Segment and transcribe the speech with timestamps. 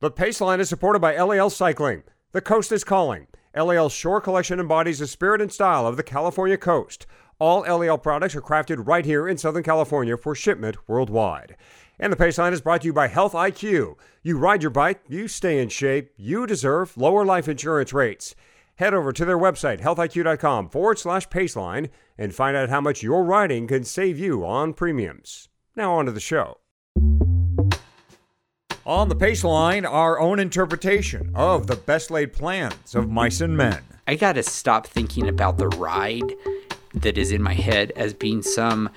[0.00, 2.04] The Paceline is supported by LAL Cycling.
[2.32, 3.26] The coast is calling.
[3.54, 7.04] LAL's Shore Collection embodies the spirit and style of the California coast.
[7.38, 11.54] All LAL products are crafted right here in Southern California for shipment worldwide.
[11.98, 13.96] And the Paceline is brought to you by Health IQ.
[14.22, 18.34] You ride your bike, you stay in shape, you deserve lower life insurance rates.
[18.76, 23.22] Head over to their website, healthiq.com forward slash Paceline, and find out how much your
[23.22, 25.50] riding can save you on premiums.
[25.76, 26.56] Now, on to the show.
[28.90, 33.56] On the pace line, our own interpretation of the best laid plans of mice and
[33.56, 33.84] men.
[34.08, 36.34] I gotta stop thinking about the ride
[36.94, 38.90] that is in my head as being some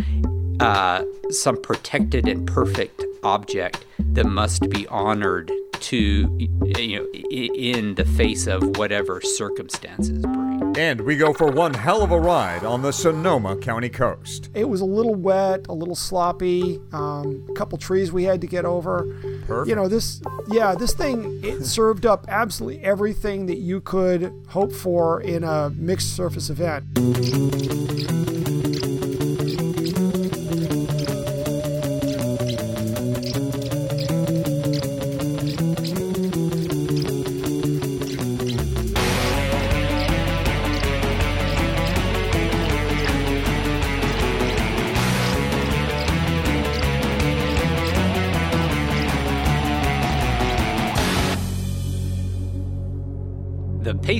[0.60, 8.06] uh, some protected and perfect object that must be honored to you know in the
[8.18, 10.53] face of whatever circumstances bring.
[10.76, 14.50] And we go for one hell of a ride on the Sonoma County coast.
[14.56, 18.48] It was a little wet, a little sloppy, um, a couple trees we had to
[18.48, 19.06] get over.
[19.46, 19.70] Perfect.
[19.70, 24.74] You know, this, yeah, this thing, it served up absolutely everything that you could hope
[24.74, 26.84] for in a mixed surface event.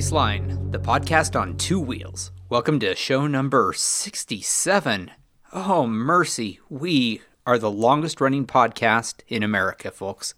[0.04, 2.30] The Paceline, the podcast on two wheels.
[2.50, 5.10] Welcome to show number 67.
[5.54, 6.60] Oh, mercy.
[6.68, 10.34] We are the longest running podcast in America, folks.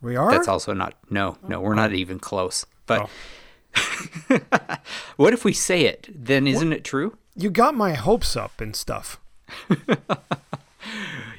[0.00, 0.30] We are?
[0.30, 2.64] That's also not, no, no, we're not even close.
[2.86, 3.10] But
[3.76, 4.40] oh.
[5.16, 6.08] what if we say it?
[6.14, 7.18] Then isn't it true?
[7.34, 9.20] you got my hopes up and stuff.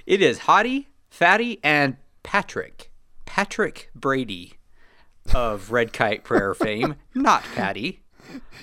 [0.05, 2.91] It is Hottie, Fatty, and Patrick.
[3.25, 4.55] Patrick Brady
[5.33, 8.01] of Red Kite Prayer fame, not Patty.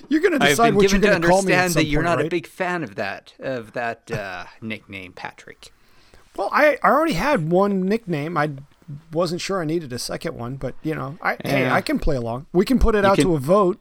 [0.09, 1.59] You're going to I've decide been what you're given to going to call me at
[1.63, 2.27] understand that you're not right?
[2.27, 5.71] a big fan of that of that uh, nickname, Patrick.
[6.35, 8.37] Well, I, I already had one nickname.
[8.37, 8.51] I
[9.11, 12.15] wasn't sure I needed a second one, but you know, I hey, I can play
[12.15, 12.47] along.
[12.51, 13.79] We can put it out can- to a vote.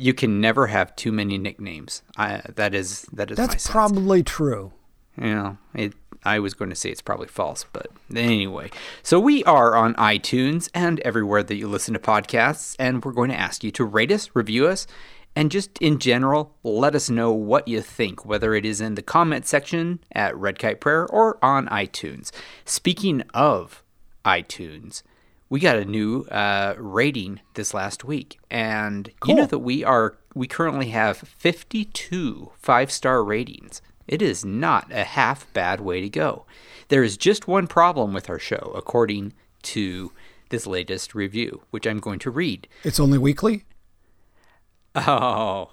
[0.00, 2.02] You can never have too many nicknames.
[2.16, 3.66] I, that is that is That's sense.
[3.66, 4.72] probably true.
[5.20, 5.92] you know, it,
[6.24, 8.70] I was going to say it's probably false, but anyway.
[9.02, 13.30] So we are on iTunes and everywhere that you listen to podcasts, and we're going
[13.30, 14.86] to ask you to rate us, review us,
[15.36, 19.02] and just in general, let us know what you think, whether it is in the
[19.02, 22.32] comment section at Red Kite Prayer or on iTunes.
[22.64, 23.84] Speaking of
[24.24, 25.02] iTunes,
[25.48, 30.18] we got a new uh, rating this last week, and you know that we are
[30.34, 33.80] we currently have 52 five star ratings.
[34.08, 36.46] It is not a half bad way to go.
[36.88, 40.12] There is just one problem with our show, according to
[40.48, 42.66] this latest review, which I'm going to read.
[42.84, 43.64] It's only weekly.
[44.94, 45.70] Oh,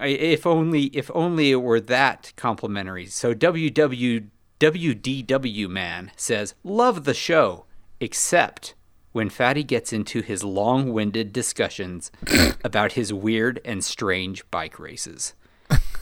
[0.00, 3.06] if only if only it were that complimentary.
[3.06, 7.64] So WWWDW man says, "Love the show,
[8.00, 8.74] except
[9.12, 12.12] when Fatty gets into his long-winded discussions
[12.64, 15.34] about his weird and strange bike races."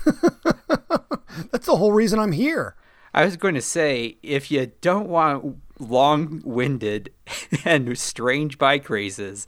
[1.50, 2.76] That's the whole reason I'm here.
[3.12, 7.10] I was going to say, if you don't want long-winded
[7.64, 9.46] and strange bike races,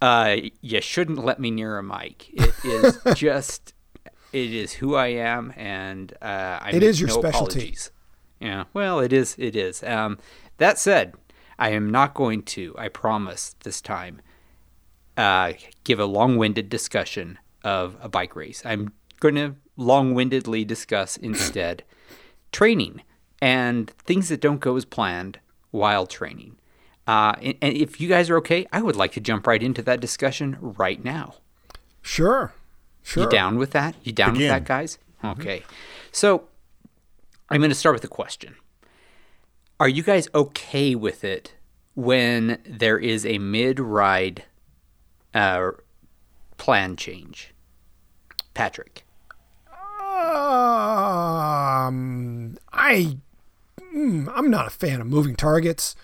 [0.00, 2.28] uh, you shouldn't let me near a mic.
[2.32, 3.74] It is just,
[4.32, 7.58] it is who I am, and uh, I It is your no specialty.
[7.60, 7.90] apologies.
[8.40, 9.34] Yeah, well, it is.
[9.38, 9.82] It is.
[9.82, 10.18] Um,
[10.58, 11.14] that said,
[11.58, 12.74] I am not going to.
[12.78, 14.20] I promise this time.
[15.16, 18.62] Uh, give a long-winded discussion of a bike race.
[18.64, 21.84] I'm going to long-windedly discuss instead
[22.52, 23.00] training
[23.40, 25.38] and things that don't go as planned
[25.70, 26.56] while training.
[27.06, 29.80] Uh, and, and if you guys are okay, I would like to jump right into
[29.82, 31.36] that discussion right now.
[32.02, 32.52] Sure.
[33.02, 33.22] Sure.
[33.22, 33.94] You down with that?
[34.02, 34.48] You down Begin.
[34.48, 34.98] with that, guys?
[35.24, 35.62] Okay.
[36.12, 36.44] So
[37.48, 38.56] I'm going to start with a question.
[39.80, 41.54] Are you guys okay with it
[41.94, 44.44] when there is a mid ride
[45.32, 45.70] uh,
[46.56, 47.54] plan change?
[48.52, 49.04] Patrick.
[51.88, 53.16] Um, I,
[53.94, 55.96] mm, I'm not a fan of moving targets.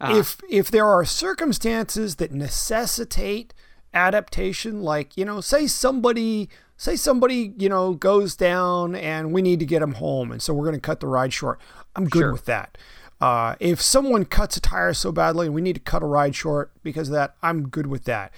[0.00, 0.16] Ah.
[0.16, 3.54] If if there are circumstances that necessitate
[3.94, 9.58] adaptation, like you know, say somebody, say somebody, you know, goes down and we need
[9.60, 11.60] to get them home, and so we're going to cut the ride short.
[11.96, 12.32] I'm good Sure.
[12.32, 12.78] with that.
[13.20, 16.36] Uh, if someone cuts a tire so badly and we need to cut a ride
[16.36, 18.32] short because of that, I'm good with that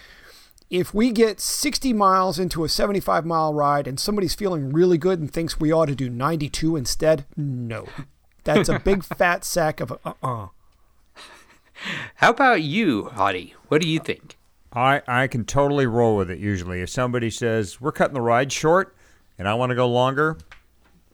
[0.70, 5.18] if we get 60 miles into a 75 mile ride and somebody's feeling really good
[5.18, 7.88] and thinks we ought to do 92 instead, no.
[8.44, 10.46] That's a big fat sack of uh uh
[12.16, 13.52] How about you, Hottie?
[13.68, 14.36] What do you think?
[14.72, 16.80] I, I can totally roll with it usually.
[16.80, 18.94] If somebody says, we're cutting the ride short
[19.36, 20.38] and I want to go longer,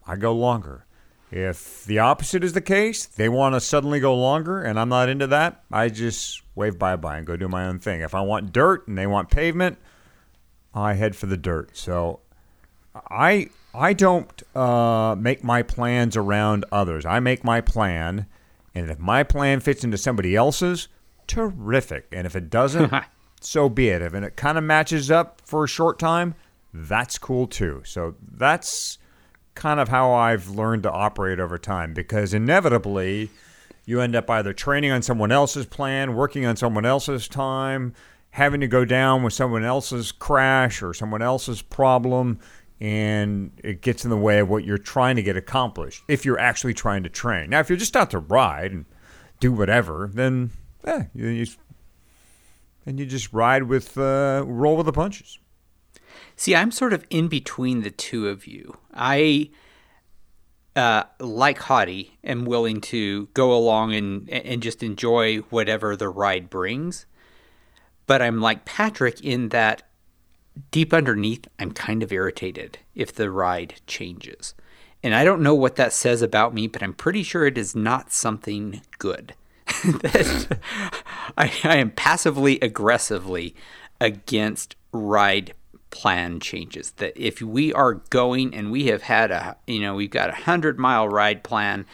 [0.06, 0.85] I go longer.
[1.30, 5.08] If the opposite is the case, they want to suddenly go longer and I'm not
[5.08, 8.00] into that, I just wave bye bye and go do my own thing.
[8.00, 9.78] If I want dirt and they want pavement,
[10.72, 11.76] I head for the dirt.
[11.76, 12.20] So
[13.10, 17.04] I I don't uh, make my plans around others.
[17.04, 18.26] I make my plan,
[18.74, 20.88] and if my plan fits into somebody else's,
[21.26, 22.06] terrific.
[22.10, 22.92] And if it doesn't,
[23.40, 24.00] so be it.
[24.00, 26.34] If it kind of matches up for a short time,
[26.72, 27.82] that's cool too.
[27.84, 28.98] So that's
[29.56, 33.30] kind of how I've learned to operate over time because inevitably
[33.84, 37.94] you end up either training on someone else's plan, working on someone else's time,
[38.30, 42.38] having to go down with someone else's crash or someone else's problem
[42.80, 46.38] and it gets in the way of what you're trying to get accomplished if you're
[46.38, 47.50] actually trying to train.
[47.50, 48.84] Now, if you're just out to ride and
[49.40, 50.50] do whatever, then
[50.84, 51.46] eh, you, you
[52.84, 55.38] you just ride with uh, roll with the punches.
[56.36, 58.76] See, I'm sort of in between the two of you.
[58.92, 59.50] I,
[60.76, 66.50] uh, like Hottie, am willing to go along and and just enjoy whatever the ride
[66.50, 67.06] brings.
[68.06, 69.82] But I'm like Patrick in that
[70.70, 74.54] deep underneath, I'm kind of irritated if the ride changes.
[75.02, 77.76] And I don't know what that says about me, but I'm pretty sure it is
[77.76, 79.34] not something good.
[79.84, 80.58] that
[81.36, 83.54] I, I am passively aggressively
[84.00, 85.54] against ride
[85.90, 86.92] plan changes.
[86.92, 90.34] That if we are going and we have had a, you know, we've got a
[90.34, 91.86] hundred mile ride plan,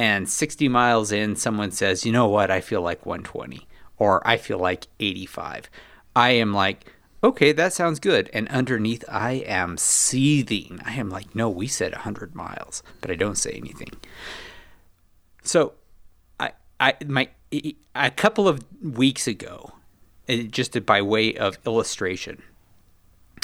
[0.00, 4.38] and 60 miles in, someone says, you know what, I feel like 120 or I
[4.38, 5.68] feel like 85.
[6.16, 6.90] I am like,
[7.22, 8.30] okay, that sounds good.
[8.32, 10.80] And underneath, I am seething.
[10.86, 13.90] I am like, no, we said 100 miles, but I don't say anything.
[15.42, 15.74] So,
[16.38, 17.28] I, I, my,
[17.94, 19.72] a couple of weeks ago,
[20.28, 22.42] eh, just by way of illustration,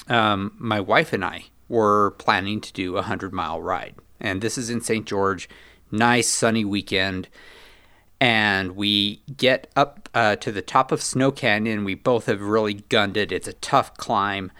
[0.09, 3.97] um, my wife and I were planning to do a 100 mile ride.
[4.21, 5.07] And this is in St.
[5.07, 5.49] George,
[5.91, 7.29] nice sunny weekend
[8.21, 11.85] and we get up uh, to the top of Snow Canyon.
[11.85, 13.33] We both have really gunned it.
[13.33, 14.53] It's a tough climb,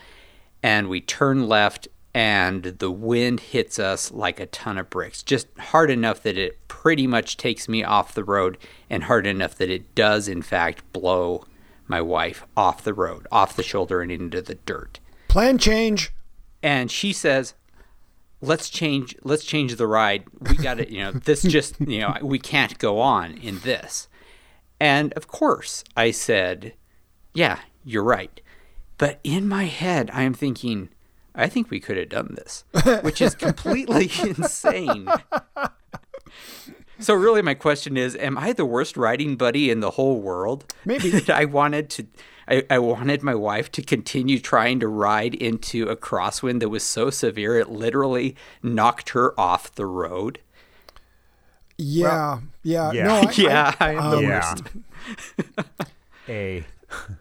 [0.63, 5.47] and we turn left, and the wind hits us like a ton of bricks, just
[5.59, 8.59] hard enough that it pretty much takes me off the road,
[8.91, 11.45] and hard enough that it does, in fact, blow
[11.89, 15.01] my wife off the road, off the shoulder, and into the dirt.
[15.37, 16.15] Plan change.
[16.63, 17.53] And she says,
[18.41, 20.25] let's change let's change the ride.
[20.41, 24.09] We got to you know this just you know we can't go on in this.
[24.81, 26.73] And of course i said
[27.35, 28.41] yeah you're right.
[28.97, 30.89] But in my head i am thinking
[31.35, 32.65] i think we could have done this
[33.03, 35.07] which is completely insane.
[36.99, 40.73] So really my question is am i the worst riding buddy in the whole world
[40.87, 41.11] maybe.
[41.11, 42.07] that i wanted to
[42.49, 46.85] I, I wanted my wife to continue trying to ride into a crosswind that was
[46.85, 50.41] so severe it literally knocked her off the road.
[51.79, 53.75] Yeah, well, yeah, yeah, no, I, yeah.
[53.81, 54.63] I, am the worst.
[56.29, 56.65] A.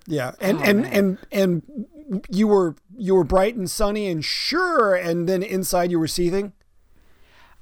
[0.08, 4.24] Yeah, and oh, and, and and and you were you were bright and sunny and
[4.24, 6.54] sure, and then inside you were seething.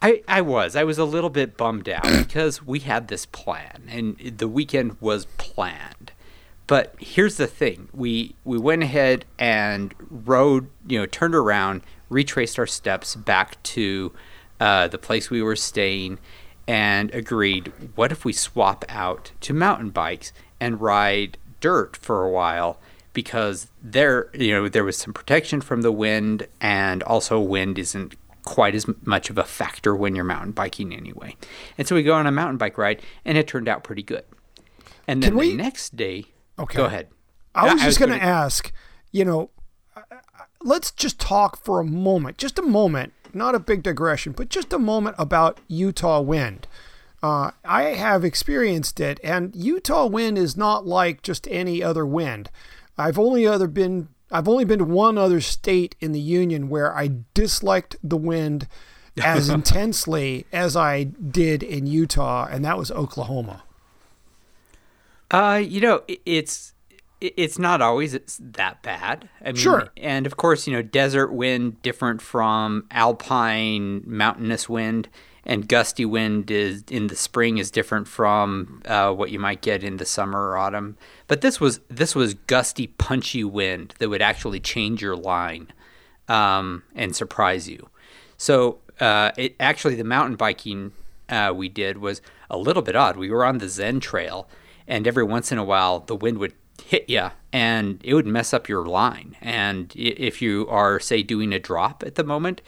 [0.01, 0.75] I, I was.
[0.75, 4.98] I was a little bit bummed out because we had this plan and the weekend
[5.00, 6.12] was planned.
[6.68, 12.58] But here's the thing: we we went ahead and rode, you know, turned around, retraced
[12.58, 14.13] our steps back to
[14.60, 16.20] uh, the place we were staying,
[16.67, 17.72] and agreed.
[17.96, 22.79] What if we swap out to mountain bikes and ride dirt for a while?
[23.12, 28.15] Because there, you know, there was some protection from the wind, and also wind isn't
[28.43, 31.36] quite as much of a factor when you're mountain biking anyway.
[31.77, 34.24] And so we go on a mountain bike ride, and it turned out pretty good.
[35.08, 36.25] And then the next day,
[36.60, 36.77] Okay.
[36.77, 37.10] Go ahead.
[37.55, 38.72] I was just going to ask,
[39.12, 39.50] you know,
[40.63, 44.74] let's just talk for a moment, just a moment, not a big digression, but just
[44.74, 46.67] a moment about Utah wind.
[47.22, 52.50] Uh, I have experienced it, and Utah wind is not like just any other wind.
[52.98, 56.95] I've only other been I've only been to one other state in the union where
[56.95, 58.67] I disliked the wind
[59.24, 63.63] as intensely as I did in Utah, and that was Oklahoma.
[65.33, 66.73] Uh, you know, it's
[67.19, 69.27] it's not always it's that bad.
[69.41, 69.89] I mean, sure.
[69.97, 75.09] And of course, you know, desert wind different from alpine mountainous wind,
[75.43, 79.83] and gusty wind is in the spring is different from uh, what you might get
[79.83, 80.97] in the summer or autumn.
[81.27, 85.69] But this was this was gusty, punchy wind that would actually change your line
[86.27, 87.89] um, and surprise you.
[88.37, 90.91] So uh, it actually the mountain biking
[91.27, 92.21] uh, we did was
[92.51, 93.17] a little bit odd.
[93.17, 94.47] We were on the Zen Trail
[94.87, 98.53] and every once in a while the wind would hit you and it would mess
[98.53, 99.37] up your line.
[99.41, 102.61] And if you are, say, doing a drop at the moment,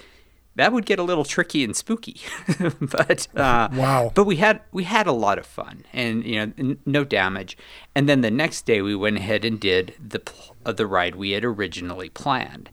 [0.55, 2.22] that would get a little tricky and spooky.
[2.79, 4.12] but uh, wow!
[4.15, 7.57] But we had we had a lot of fun, and you know, n- no damage.
[7.93, 10.22] And then the next day, we went ahead and did the
[10.65, 12.69] uh, the ride we had originally planned,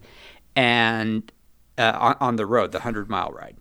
[0.55, 1.33] and
[1.77, 3.57] uh, on, on the road, the hundred mile ride,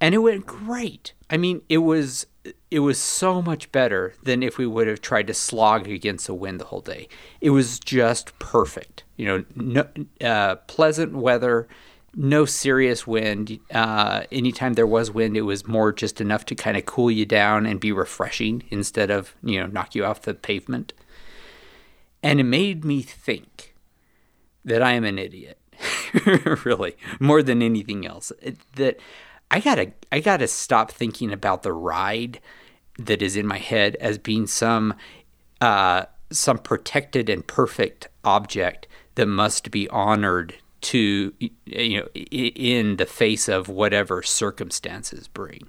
[0.00, 1.12] and it went great.
[1.28, 2.26] I mean, it was
[2.70, 6.34] it was so much better than if we would have tried to slog against the
[6.34, 7.08] wind the whole day.
[7.40, 9.04] It was just perfect.
[9.16, 9.86] You know, no,
[10.26, 11.68] uh, pleasant weather,
[12.14, 13.60] no serious wind.
[13.72, 17.24] Uh, anytime there was wind, it was more just enough to kind of cool you
[17.24, 20.92] down and be refreshing instead of you know knock you off the pavement.
[22.22, 23.74] And it made me think
[24.64, 25.58] that I am an idiot,
[26.64, 28.30] really, more than anything else.
[28.40, 29.00] It, that
[29.52, 32.40] I gotta I gotta stop thinking about the ride
[32.98, 34.94] that is in my head as being some
[35.60, 43.06] uh, some protected and perfect object that must be honored to you know in the
[43.06, 45.68] face of whatever circumstances bring.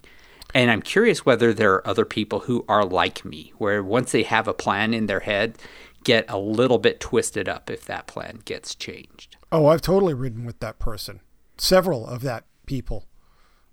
[0.55, 4.23] And I'm curious whether there are other people who are like me, where once they
[4.23, 5.57] have a plan in their head,
[6.03, 9.35] get a little bit twisted up if that plan gets changed.
[9.51, 11.21] Oh, I've totally ridden with that person.
[11.57, 13.07] Several of that people.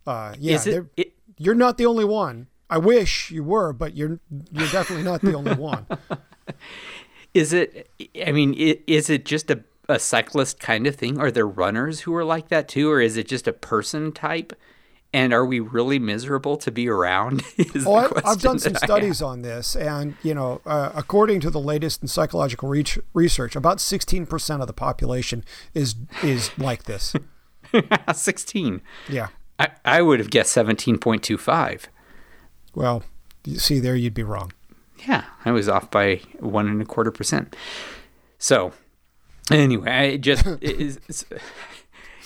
[0.07, 2.49] Uh, yeah, it, it, you're not the only one.
[2.69, 4.21] I wish you were, but you're
[4.52, 5.87] you're definitely not the only one.
[7.35, 7.88] Is it?
[8.26, 11.16] I mean, is it just a, a cyclist kind of thing?
[11.21, 14.52] Are there runners who are like that too, or is it just a person type?
[15.12, 17.42] And are we really miserable to be around?
[17.87, 21.61] oh, I, have done some studies on this, and you know, uh, according to the
[21.61, 27.14] latest in psychological reach, research, about 16% of the population is is like this.
[28.12, 28.83] 16.
[29.09, 29.28] Yeah.
[29.60, 31.84] I, I would have guessed 17.25.
[32.74, 33.02] Well,
[33.44, 34.52] you see, there you'd be wrong.
[35.06, 37.54] Yeah, I was off by one and a quarter percent.
[38.38, 38.72] So,
[39.50, 41.26] anyway, I just is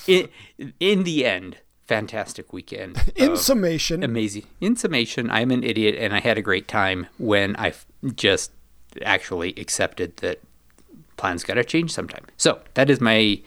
[0.06, 0.30] it,
[0.78, 3.12] in the end, fantastic weekend.
[3.16, 4.44] In summation, amazing.
[4.60, 7.74] In summation, I'm an idiot, and I had a great time when I
[8.14, 8.52] just
[9.04, 10.40] actually accepted that
[11.16, 12.24] plans got to change sometime.
[12.36, 13.40] So that is my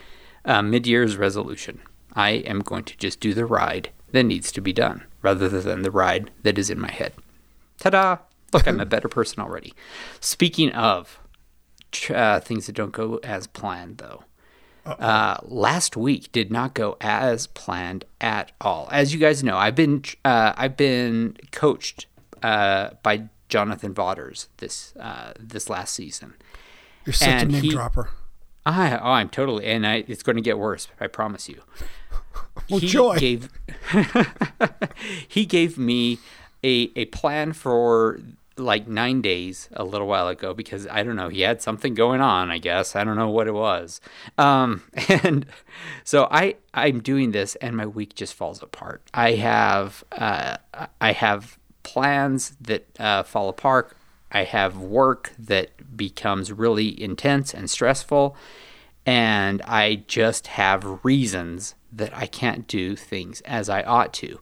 [0.44, 1.80] uh, mid-year's resolution.
[2.18, 5.82] I am going to just do the ride that needs to be done rather than
[5.82, 7.12] the ride that is in my head.
[7.78, 8.18] Ta da!
[8.52, 9.72] Look, I'm a better person already.
[10.18, 11.20] Speaking of
[12.12, 14.24] uh, things that don't go as planned, though,
[14.84, 18.88] uh, last week did not go as planned at all.
[18.90, 22.06] As you guys know, I've been uh, I've been coached
[22.42, 26.34] uh, by Jonathan Vaughters this uh, this last season.
[27.06, 28.10] You're such and a name he, dropper.
[28.68, 30.88] I, oh, I'm totally, and I, it's going to get worse.
[31.00, 31.62] I promise you.
[32.70, 33.16] well, he joy.
[33.18, 33.48] Gave,
[35.28, 36.18] he gave me
[36.64, 38.20] a a plan for
[38.56, 42.20] like nine days a little while ago because I don't know he had something going
[42.20, 44.00] on I guess I don't know what it was
[44.36, 45.46] um, and
[46.04, 50.56] so I I'm doing this and my week just falls apart I have uh,
[51.00, 53.92] I have plans that uh, fall apart
[54.30, 58.36] I have work that becomes really intense and stressful
[59.08, 64.38] and I just have reasons that I can't do things as I ought to.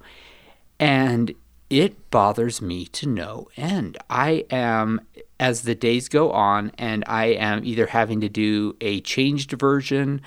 [0.80, 1.34] And
[1.70, 3.96] it bothers me to no end.
[4.10, 5.02] I am,
[5.38, 10.20] as the days go on, and I am either having to do a changed version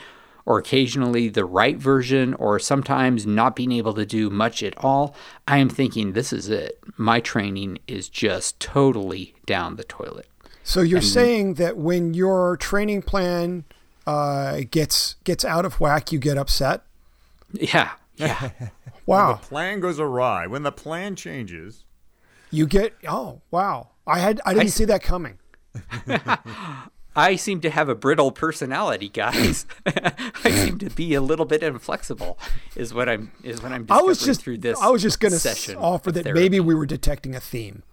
[0.49, 5.13] or occasionally the right version, or sometimes not being able to do much at all,
[5.47, 6.79] I am thinking, this is it.
[6.97, 10.27] My training is just totally down the toilet.
[10.63, 13.63] So you're and, saying that when your training plan
[14.07, 16.81] uh, gets gets out of whack, you get upset?
[17.53, 17.91] Yeah.
[18.15, 18.49] Yeah.
[19.05, 19.27] wow.
[19.27, 21.85] When the plan goes awry, when the plan changes,
[22.49, 23.89] you get oh wow.
[24.07, 25.37] I had I didn't I, see that coming.
[27.15, 29.65] I seem to have a brittle personality, guys.
[29.85, 32.37] I seem to be a little bit inflexible.
[32.75, 34.79] Is what I'm is what I'm I was just, through this.
[34.79, 36.39] I was just going to offer that therapy.
[36.39, 37.83] maybe we were detecting a theme.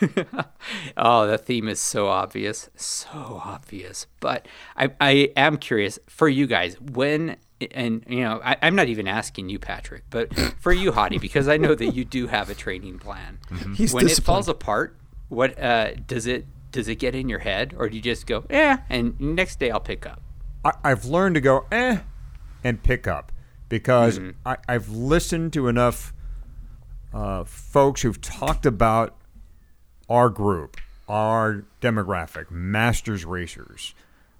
[0.96, 4.06] oh, the theme is so obvious, so obvious.
[4.20, 7.36] But I, I am curious for you guys when
[7.72, 11.48] and you know I, am not even asking you patrick but for you hottie because
[11.48, 13.96] i know that you do have a training plan mm-hmm.
[13.96, 14.96] when it falls apart
[15.28, 18.44] what uh, does it does it get in your head or do you just go
[18.50, 20.20] eh and next day i'll pick up
[20.64, 21.98] I, have learned to go eh
[22.64, 23.30] and pick up
[23.68, 24.30] because mm-hmm.
[24.44, 26.12] I, have listened to enough
[27.12, 29.14] uh, folks who've talked about
[30.08, 30.76] our group
[31.08, 33.94] our demographic masters racers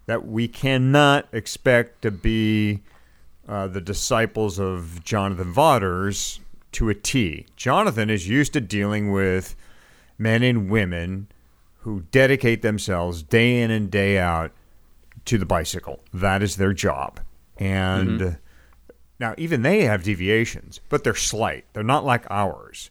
[0.06, 2.82] that we cannot expect to be
[3.48, 6.40] uh, the disciples of Jonathan Vaughters
[6.72, 7.46] to a T.
[7.56, 9.54] Jonathan is used to dealing with
[10.18, 11.28] men and women
[11.84, 14.50] who dedicate themselves day in and day out
[15.26, 16.00] to the bicycle.
[16.14, 17.20] That is their job.
[17.58, 18.34] And mm-hmm.
[19.20, 21.66] now, even they have deviations, but they're slight.
[21.74, 22.90] They're not like ours.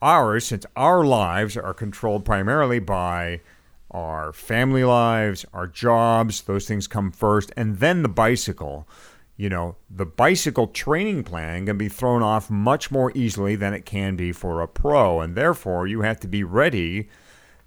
[0.00, 3.42] Ours, since our lives are controlled primarily by
[3.90, 8.88] our family lives, our jobs, those things come first, and then the bicycle.
[9.36, 13.84] You know, the bicycle training plan can be thrown off much more easily than it
[13.84, 17.10] can be for a pro, and therefore you have to be ready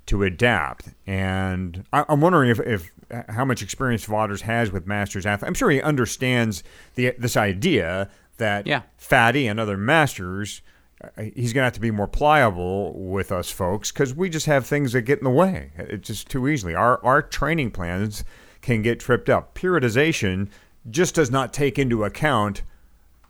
[0.08, 0.90] to adapt.
[1.08, 2.92] And I, am wondering if, if
[3.30, 5.48] how much experience Vaughters has with masters athletes.
[5.48, 6.64] I'm sure he understands
[6.96, 8.82] the this idea that Yeah.
[8.98, 10.62] Fatty and other masters,
[11.02, 14.46] uh, he's going to have to be more pliable with us folks because we just
[14.46, 15.72] have things that get in the way.
[15.78, 16.76] It's just too easily.
[16.76, 18.24] Our our training plans
[18.62, 19.56] can get tripped up.
[19.56, 20.50] Periodization
[20.90, 22.64] just does not take into account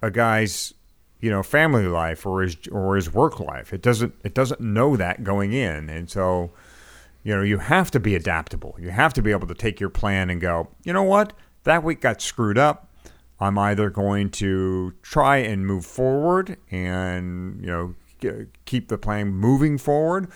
[0.02, 0.74] a guy's
[1.20, 3.74] you know family life or his or his work life.
[3.74, 6.52] It doesn't it doesn't know that going in, and so
[7.26, 8.76] you know you have to be adaptable.
[8.80, 10.70] You have to be able to take your plan and go.
[10.86, 11.34] You know what?
[11.66, 12.90] That week got screwed up.
[13.40, 19.28] I'm either going to try and move forward and you know g- keep the plan
[19.34, 20.30] moving forward,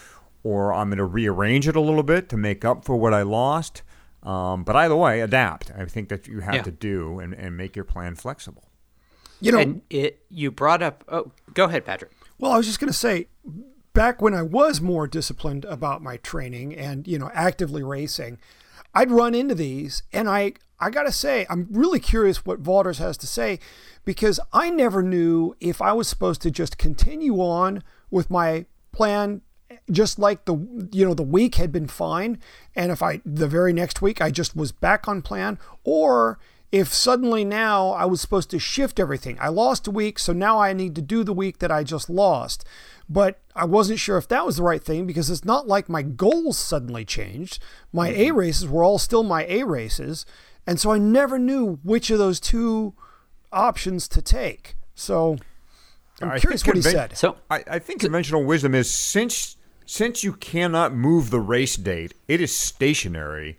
[0.43, 3.21] or I'm going to rearrange it a little bit to make up for what I
[3.21, 3.83] lost.
[4.21, 5.71] Um, but either way, adapt.
[5.77, 6.61] I think that you have Yeah.
[6.63, 8.65] to do and, and make your plan flexible.
[9.39, 11.05] You know, And it you brought up.
[11.07, 12.11] Oh, go ahead, Patrick.
[12.37, 13.27] Well, I was just going to say,
[13.99, 18.39] back when I was more disciplined about my training and you know actively racing,
[18.93, 22.99] I'd run into these, and I I got to say, I'm really curious what Vaughters
[22.99, 23.59] has to say
[24.05, 29.41] because I never knew if I was supposed to just continue on with my plan
[29.91, 30.55] just like the
[30.93, 32.39] you know the week had been fine
[32.75, 36.39] and if i the very next week i just was back on plan or
[36.71, 39.37] if suddenly now i was supposed to shift everything.
[39.39, 42.09] I lost a week so now i need to do the week that i just
[42.09, 42.65] lost
[43.09, 46.01] but i wasn't sure if that was the right thing because it's not like my
[46.01, 47.61] goals suddenly changed.
[47.91, 48.37] My a mm-hmm.
[48.37, 50.25] races were all still my a races
[50.67, 52.93] and so i never knew which of those two
[53.51, 54.75] options to take.
[54.93, 55.37] So
[56.21, 57.17] i'm I curious think what he said.
[57.17, 62.13] So I, I think conventional wisdom is since since you cannot move the race date,
[62.27, 63.57] it is stationary.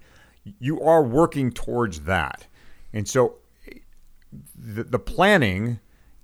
[0.60, 2.46] You are working towards that,
[2.92, 3.38] and so
[4.56, 5.80] the, the planning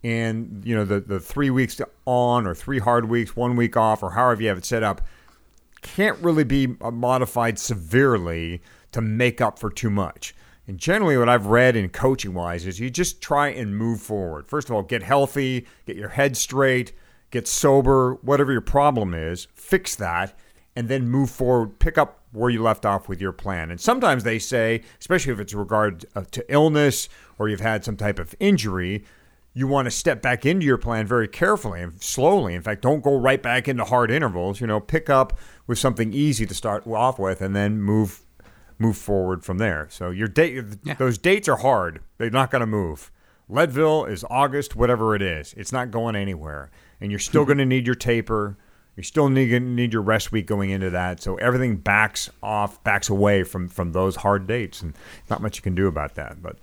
[0.06, 4.04] and you know the the three weeks on or three hard weeks, one week off,
[4.04, 5.02] or however you have it set up,
[5.82, 10.32] can't really be uh, modified severely to make up for too much.
[10.68, 14.46] And generally, what I've read in coaching wise is you just try and move forward.
[14.46, 16.92] First of all, get healthy, get your head straight,
[17.32, 20.38] get sober, whatever your problem is, fix that,
[20.76, 23.72] and then move forward, pick up where you left off with your plan.
[23.72, 27.96] And sometimes they say, especially if it's regard uh, to illness or you've had some
[27.96, 29.04] type of injury,
[29.56, 32.54] you want to step back into your plan very carefully and slowly.
[32.54, 34.60] In fact, don't go right back into hard intervals.
[34.60, 38.20] You know, pick up with something easy to start off with, and then move
[38.78, 39.88] move forward from there.
[39.90, 40.62] So your date,
[40.98, 42.00] those dates are hard.
[42.18, 43.10] They're not going to move.
[43.48, 45.54] Leadville is August, whatever it is.
[45.56, 47.48] It's not going anywhere, and you're still mm-hmm.
[47.48, 48.58] going to need your taper.
[48.94, 51.22] You still need need your rest week going into that.
[51.22, 54.92] So everything backs off, backs away from from those hard dates, and
[55.30, 56.42] not much you can do about that.
[56.42, 56.58] But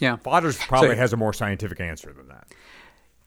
[0.00, 2.48] yeah, Vaughters probably So- has a more scientific answer than that.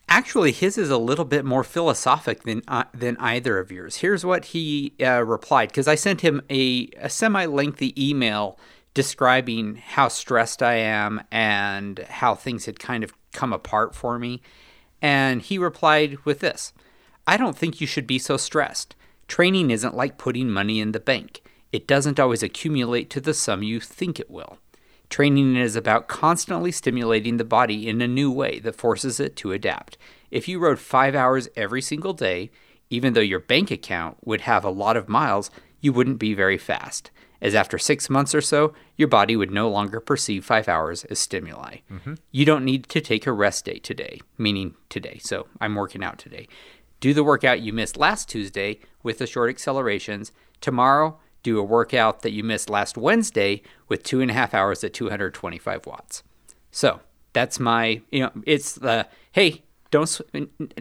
[0.09, 3.97] Actually, his is a little bit more philosophic than uh, than either of yours.
[3.97, 8.59] Here's what he uh, replied because I sent him a, a semi-lengthy email
[8.93, 14.41] describing how stressed I am and how things had kind of come apart for me,
[15.01, 16.73] and he replied with this:
[17.25, 18.95] "I don't think you should be so stressed.
[19.27, 21.41] Training isn't like putting money in the bank.
[21.71, 24.59] It doesn't always accumulate to the sum you think it will."
[25.13, 29.51] Training is about constantly stimulating the body in a new way that forces it to
[29.51, 29.95] adapt.
[30.31, 32.49] If you rode five hours every single day,
[32.89, 36.57] even though your bank account would have a lot of miles, you wouldn't be very
[36.57, 37.11] fast,
[37.43, 41.19] as after six months or so, your body would no longer perceive five hours as
[41.19, 41.81] stimuli.
[41.91, 42.15] Mm-hmm.
[42.31, 45.19] You don't need to take a rest day today, meaning today.
[45.21, 46.47] So I'm working out today.
[47.01, 50.31] Do the workout you missed last Tuesday with the short accelerations.
[50.59, 54.83] Tomorrow, do a workout that you missed last Wednesday with two and a half hours
[54.83, 56.23] at 225 watts.
[56.71, 57.01] So
[57.33, 60.19] that's my, you know, it's the hey, don't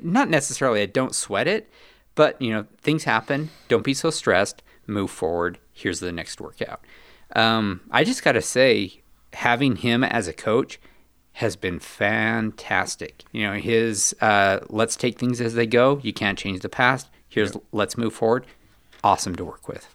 [0.03, 1.71] not necessarily a don't sweat it,
[2.15, 3.51] but you know things happen.
[3.69, 4.63] Don't be so stressed.
[4.87, 5.59] Move forward.
[5.73, 6.85] Here's the next workout.
[7.35, 10.81] Um, I just got to say, having him as a coach
[11.33, 13.25] has been fantastic.
[13.33, 16.01] You know, his uh, let's take things as they go.
[16.03, 17.09] You can't change the past.
[17.29, 18.47] Here's let's move forward.
[19.05, 19.89] Awesome to work with.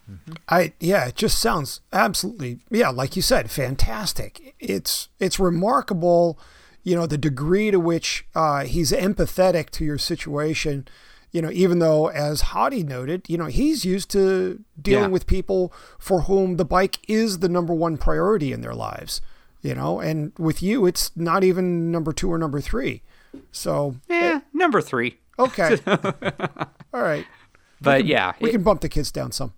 [0.50, 4.54] I yeah, it just sounds absolutely yeah, like you said, fantastic.
[4.60, 6.38] It's it's remarkable,
[6.84, 10.88] you know, the degree to which uh, he's empathetic to your situation.
[11.32, 15.10] You know, even though, as Hottie noted, you know, he's used to dealing Yeah.
[15.10, 19.22] with people for whom the bike is the number one priority in their lives.
[19.62, 23.04] You know, and with you, it's not even number two or number three.
[23.52, 25.20] So, Eh, number three.
[25.38, 25.78] okay.
[26.93, 27.26] All right.
[27.81, 29.53] But yeah, We it- can bump the kids down some.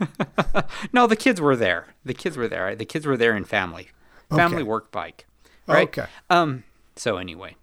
[0.92, 1.88] no, the kids were there.
[2.04, 2.74] The kids were there.
[2.74, 3.90] The kids were there in family,
[4.30, 4.62] family Okay.
[4.64, 5.26] work bike.
[5.68, 5.86] Right?
[5.88, 6.06] Okay.
[6.28, 6.64] Um.
[6.96, 7.54] So anyway,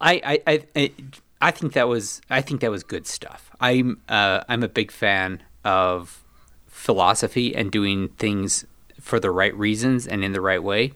[0.00, 0.92] I I I I,
[1.40, 3.50] I think that was I think that was good stuff.
[3.60, 6.22] I'm uh I'm a big fan of
[6.68, 8.66] philosophy and doing things
[9.00, 10.92] for the right reasons and in the right way,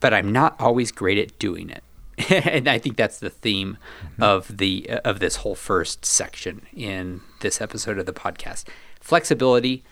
[0.00, 1.84] but I'm not always great at doing it.
[2.30, 3.78] And I think that's the theme
[4.20, 8.64] of the of this whole first section in this episode of the podcast.
[9.00, 9.84] Flexibility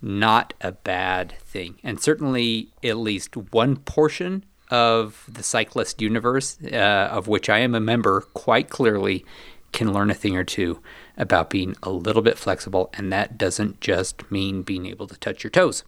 [0.00, 1.78] not a bad thing.
[1.82, 7.74] And certainly at least one portion of the cyclist universe, uh, of which I am
[7.74, 9.24] a member, quite clearly
[9.72, 10.80] can learn a thing or two
[11.16, 12.90] about being a little bit flexible.
[12.94, 15.84] And that doesn't just mean being able to touch your toes.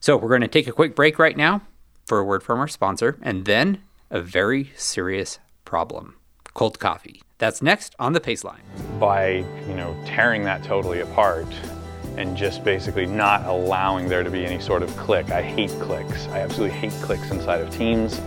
[0.00, 1.62] So we're going to take a quick break right now
[2.06, 6.16] for a word from our sponsor, and then a very serious problem
[6.56, 7.20] cold coffee.
[7.36, 8.62] That's next on the pace line.
[8.98, 11.46] by you know tearing that totally apart
[12.16, 15.30] and just basically not allowing there to be any sort of click.
[15.30, 16.28] I hate clicks.
[16.28, 18.18] I absolutely hate clicks inside of teams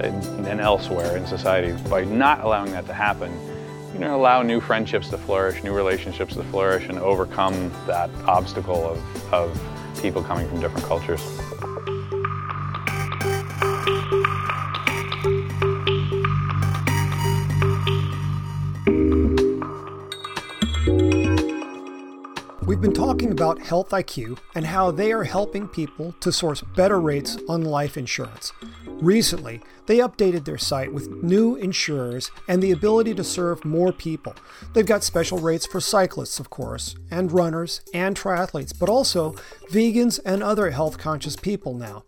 [0.00, 1.80] and, elsewhere in society.
[1.88, 3.30] By not allowing that to happen,
[3.92, 8.84] you know, allow new friendships to flourish, new relationships to flourish, and overcome that obstacle
[8.84, 11.20] of, of people coming from different cultures.
[22.66, 27.00] We've been talking about Health IQ and how they are helping people to source better
[27.00, 28.52] rates on life insurance.
[28.88, 34.34] Recently, they updated their site with new insurers and the ability to serve more people.
[34.74, 39.36] They've got special rates for cyclists, of course, and runners and triathletes, but also
[39.70, 42.02] vegans and other health conscious people now.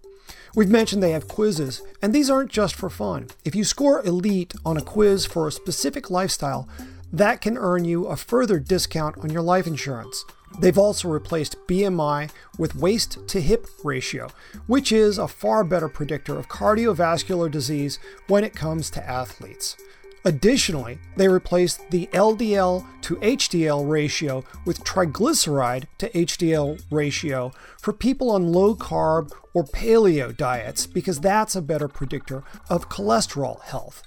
[0.57, 3.29] We've mentioned they have quizzes, and these aren't just for fun.
[3.45, 6.69] If you score elite on a quiz for a specific lifestyle,
[7.13, 10.25] that can earn you a further discount on your life insurance.
[10.59, 14.29] They've also replaced BMI with waist to hip ratio,
[14.67, 19.77] which is a far better predictor of cardiovascular disease when it comes to athletes.
[20.25, 28.31] Additionally, they replaced the LDL to HDL ratio with triglyceride to HDL ratio for people
[28.31, 34.03] on low carb or paleo diets because that's a better predictor of cholesterol health.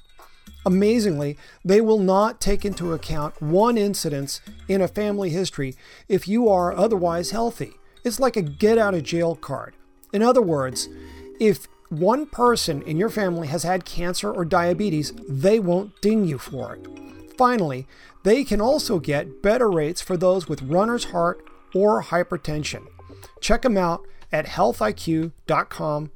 [0.66, 5.76] Amazingly, they will not take into account one incidence in a family history
[6.08, 7.74] if you are otherwise healthy.
[8.04, 9.76] It's like a get out of jail card.
[10.14, 10.90] In other words,
[11.40, 16.38] if one person in your family has had cancer or diabetes, they won't ding you
[16.38, 16.88] for it.
[17.38, 17.88] Finally,
[18.24, 21.44] they can also get better rates for those with runner's heart
[21.74, 22.86] or hypertension.
[23.40, 26.12] Check them out at healthiq.com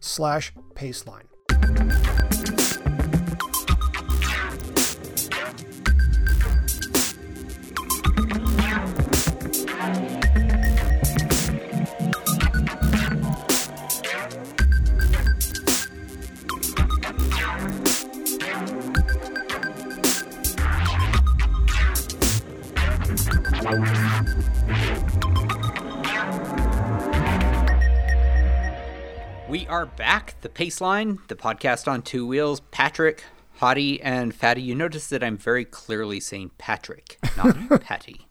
[29.65, 30.35] We are back.
[30.41, 32.59] The Paceline, the podcast on two wheels.
[32.69, 33.23] Patrick,
[33.59, 34.61] Hottie, and Fatty.
[34.61, 38.27] You notice that I'm very clearly saying Patrick, not Patty.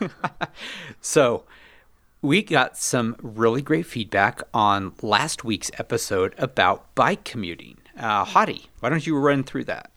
[1.00, 1.44] so,
[2.20, 7.76] we got some really great feedback on last week's episode about bike commuting.
[7.96, 9.92] Uh, Hottie, why don't you run through that?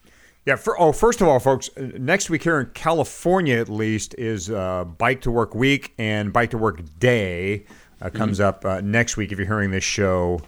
[0.46, 0.58] Yeah.
[0.58, 4.52] For, oh, first of all, folks, uh, next week here in California, at least, is
[4.52, 7.66] uh, Bike to Work Week and Bike to Work Day.
[8.04, 10.42] Uh, comes up uh, next week if you're hearing this show.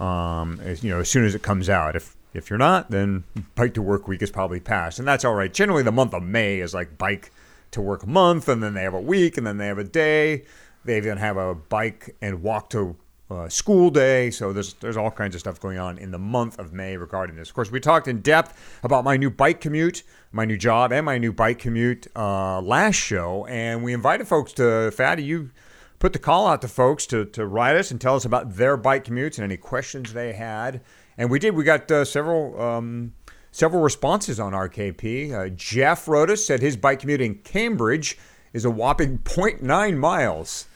[0.00, 1.94] Um, as, you know, as soon as it comes out.
[1.94, 3.22] If if you're not, then
[3.54, 5.52] Bike to Work Week is probably passed, and that's all right.
[5.52, 7.30] Generally, the month of May is like Bike
[7.70, 10.44] to Work Month, and then they have a week, and then they have a day.
[10.84, 12.96] They even have a bike and walk to
[13.30, 14.30] uh, school day.
[14.30, 17.36] So there's there's all kinds of stuff going on in the month of May regarding
[17.36, 17.48] this.
[17.48, 21.06] Of course, we talked in depth about my new bike commute, my new job, and
[21.06, 25.22] my new bike commute uh, last show, and we invited folks to Fatty.
[25.22, 25.50] You
[25.98, 28.76] put the call out to folks to to write us and tell us about their
[28.76, 30.80] bike commutes and any questions they had,
[31.16, 31.54] and we did.
[31.54, 32.60] We got uh, several.
[32.60, 33.14] Um,
[33.54, 35.32] Several responses on RKP.
[35.32, 38.18] Uh, Jeff wrote us, said his bike commute in Cambridge
[38.52, 40.66] is a whopping 0.9 miles.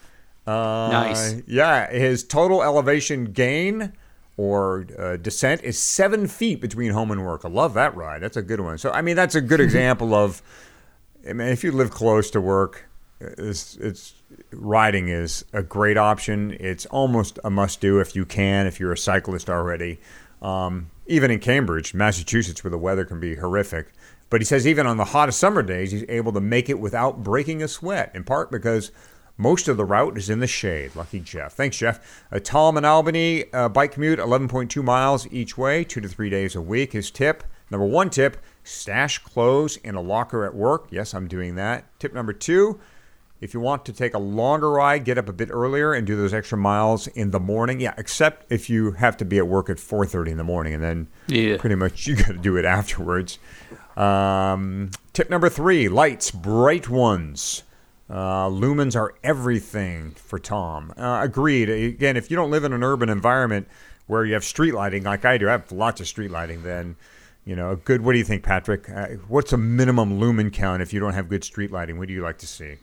[0.47, 1.41] Uh, Nice.
[1.45, 3.91] Yeah, his total elevation gain
[4.37, 7.43] or uh, descent is seven feet between home and work.
[7.43, 8.21] I love that ride.
[8.21, 8.77] That's a good one.
[8.77, 10.41] So, I mean, that's a good example of
[11.29, 12.87] I mean, if you live close to work,
[13.19, 14.13] it's, it's
[14.51, 16.55] riding is a great option.
[16.59, 19.99] It's almost a must do if you can, if you're a cyclist already.
[20.41, 23.91] Um, even in Cambridge, Massachusetts, where the weather can be horrific.
[24.29, 27.23] But he says even on the hottest summer days, he's able to make it without
[27.23, 28.91] breaking a sweat, in part because
[29.37, 30.95] most of the route is in the shade.
[30.95, 31.53] Lucky Jeff.
[31.53, 32.23] Thanks, Jeff.
[32.31, 36.55] Uh, Tom and Albany uh, bike commute 11.2 miles each way, two to three days
[36.55, 36.91] a week.
[36.93, 40.87] His tip number one tip stash clothes in a locker at work.
[40.91, 41.85] Yes, I'm doing that.
[41.99, 42.79] Tip number two
[43.41, 46.15] if you want to take a longer ride, get up a bit earlier and do
[46.17, 47.79] those extra miles in the morning.
[47.79, 50.83] Yeah, except if you have to be at work at 4:30 in the morning, and
[50.83, 51.57] then Yeah.
[51.57, 53.39] pretty much you got to do it afterwards.
[53.95, 57.63] Um, tip number three: lights, bright ones.
[58.09, 60.91] Uh, lumens are everything for Tom.
[60.97, 61.69] Uh, agreed.
[61.69, 63.67] Again, if you don't live in an urban environment
[64.07, 66.63] where you have street lighting like I do, I have lots of street lighting.
[66.63, 66.95] Then,
[67.45, 68.01] you know, a good.
[68.01, 68.89] What do you think, Patrick?
[68.89, 71.99] Uh, what's a minimum lumen count if you don't have good street lighting?
[71.99, 72.77] What do you like to see?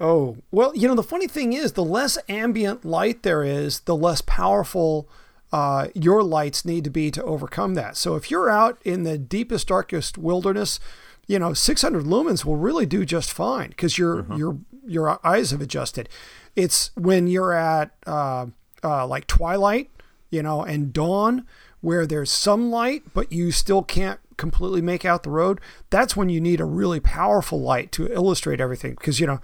[0.00, 3.96] Oh, well, you know, the funny thing is, the less ambient light there is, the
[3.96, 5.08] less powerful
[5.52, 7.96] uh, your lights need to be to overcome that.
[7.96, 10.78] So if you're out in the deepest, darkest wilderness,
[11.26, 15.60] you know, 600 lumens will really do just fine because your your your eyes have
[15.60, 16.08] adjusted.
[16.56, 18.46] It's when you're at uh,
[18.82, 19.90] uh, like twilight,
[20.30, 21.46] you know, and dawn,
[21.80, 25.60] where there's some light, but you still can't completely make out the road.
[25.90, 29.40] That's when you need a really powerful light to illustrate everything because you know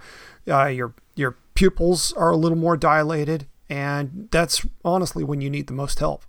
[0.49, 5.67] uh, your your pupils are a little more dilated, and that's honestly when you need
[5.67, 6.23] the most help.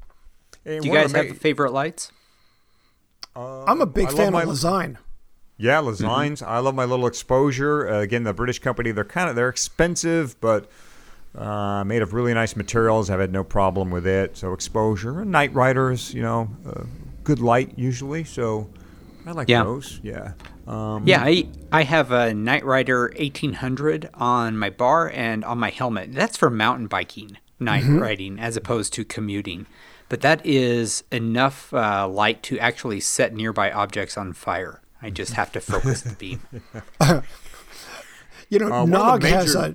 [0.65, 2.11] And Do you guys of the have ma- favorite lights?
[3.35, 4.99] I'm a big I love fan my- of Design.
[5.59, 6.47] Yeah, Lezynes.
[6.47, 7.89] I love my little exposure.
[7.89, 8.91] Uh, again, the British company.
[8.91, 10.71] They're kind of they're expensive, but
[11.35, 13.09] uh, made of really nice materials.
[13.09, 14.37] I've had no problem with it.
[14.37, 15.21] So exposure.
[15.21, 16.83] And NiteRiders, you know, uh,
[17.25, 18.23] good light usually.
[18.25, 18.69] So
[19.27, 19.65] I like Yeah.
[19.65, 19.99] those.
[20.03, 20.33] Yeah.
[20.67, 26.13] Um, Yeah, I I have a NiteRider 1800 on my bar and on my helmet.
[26.13, 29.67] That's for mountain biking, night riding, as opposed to commuting.
[30.09, 34.81] But that is enough uh, light to actually set nearby objects on fire.
[35.03, 36.41] I just have to focus the beam.
[38.49, 39.75] You know, Uh, one of the Knog has a.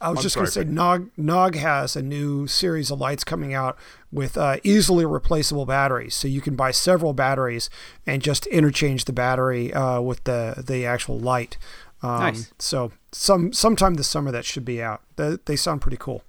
[0.00, 3.22] I was I'm just going to say, Knog Knog has a new series of lights
[3.22, 3.76] coming out
[4.10, 7.68] with uh, easily replaceable batteries, so you can buy several batteries
[8.06, 11.58] and just interchange the battery uh, with the the actual light.
[12.02, 12.52] Um, Nice.
[12.58, 15.02] So some sometime this summer that should be out.
[15.16, 16.22] They, they sound pretty cool.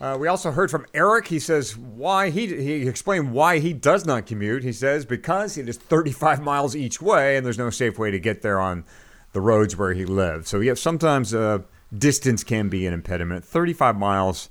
[0.00, 1.28] Uh, we also heard from Eric.
[1.28, 4.64] He says why he he explained why he does not commute.
[4.64, 8.18] He says because it is 35 miles each way, and there's no safe way to
[8.18, 8.84] get there on
[9.32, 10.48] the roads where he lives.
[10.48, 11.60] So yeah, sometimes uh,
[11.98, 13.44] distance can be an impediment.
[13.44, 14.50] 35 miles,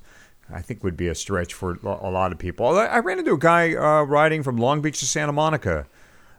[0.52, 2.66] I think, would be a stretch for a lot of people.
[2.66, 5.86] I ran into a guy uh, riding from Long Beach to Santa Monica.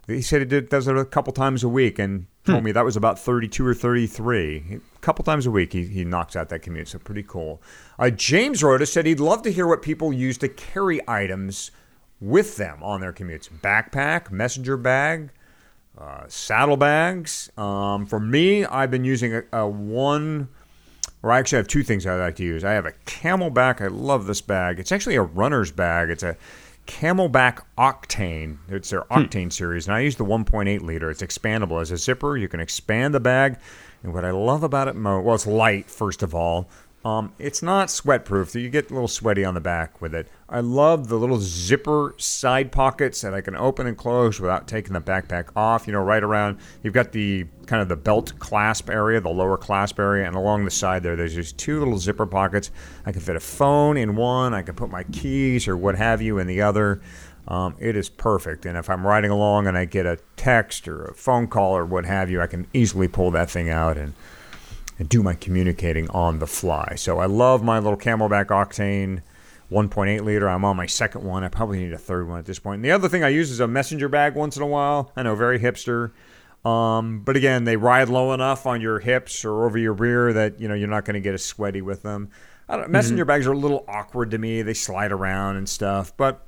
[0.06, 2.84] He said he did does it a couple times a week, and told me that
[2.84, 4.80] was about 32 or 33.
[4.96, 6.88] A couple times a week, he, he knocks out that commute.
[6.88, 7.60] So pretty cool.
[7.98, 11.72] Uh, James us said he'd love to hear what people use to carry items
[12.20, 15.30] with them on their commutes: backpack, messenger bag,
[15.98, 17.50] uh, saddlebags.
[17.58, 20.48] Um, for me, I've been using a, a one,
[21.26, 22.62] or I actually have two things I like to use.
[22.62, 23.80] I have a CamelBak.
[23.80, 24.78] I love this bag.
[24.78, 26.08] It's actually a runner's bag.
[26.08, 26.36] It's a
[26.86, 28.58] CamelBak Octane.
[28.68, 29.12] It's their hmm.
[29.14, 31.10] Octane series, and I use the 1.8 liter.
[31.10, 32.36] It's expandable as a zipper.
[32.36, 33.58] You can expand the bag,
[34.04, 36.68] and what I love about it, mo- well, it's light first of all.
[37.06, 40.26] Um, it's not sweat proof, you get a little sweaty on the back with it.
[40.48, 44.92] I love the little zipper side pockets that I can open and close without taking
[44.92, 45.86] the backpack off.
[45.86, 49.56] You know, right around, you've got the kind of the belt clasp area, the lower
[49.56, 52.72] clasp area, and along the side there, there's these two little zipper pockets.
[53.04, 56.20] I can fit a phone in one, I can put my keys or what have
[56.20, 57.00] you in the other.
[57.46, 58.66] Um, it is perfect.
[58.66, 61.84] And if I'm riding along and I get a text or a phone call or
[61.84, 64.12] what have you, I can easily pull that thing out and
[64.98, 66.94] and do my communicating on the fly.
[66.96, 69.22] So I love my little CamelBak Octane
[69.70, 70.48] 1.8 liter.
[70.48, 71.44] I'm on my second one.
[71.44, 72.76] I probably need a third one at this point.
[72.76, 75.12] And the other thing I use is a messenger bag once in a while.
[75.16, 76.12] I know, very hipster.
[76.64, 80.58] Um, but again, they ride low enough on your hips or over your rear that
[80.60, 82.30] you know you're not going to get as sweaty with them.
[82.68, 84.62] I don't, messenger bags are a little awkward to me.
[84.62, 86.44] They slide around and stuff, but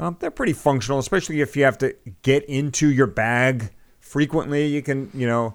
[0.00, 4.66] um, they're pretty functional, especially if you have to get into your bag frequently.
[4.66, 5.54] You can, you know,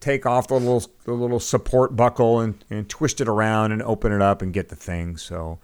[0.00, 4.12] take off the little the little support buckle and, and twist it around and open
[4.12, 5.16] it up and get the thing.
[5.16, 5.58] So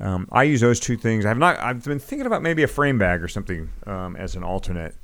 [0.00, 1.24] um, I use those two things.
[1.24, 1.58] I've not.
[1.58, 4.94] I've been thinking about maybe a frame bag or something um, as an alternate,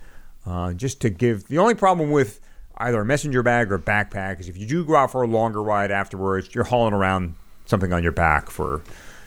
[0.47, 1.49] uh, just to give.
[1.49, 2.41] The only problem with
[2.77, 5.63] either a messenger bag or backpack is if you do go out for a longer
[5.63, 7.35] ride afterwards, you're hauling around
[7.67, 8.83] something on your back for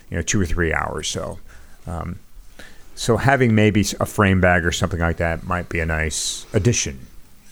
[0.09, 1.07] you know two or three hours.
[1.07, 1.39] So.
[1.87, 2.19] Um,
[2.97, 7.07] so having maybe a frame bag or something like that might be a nice addition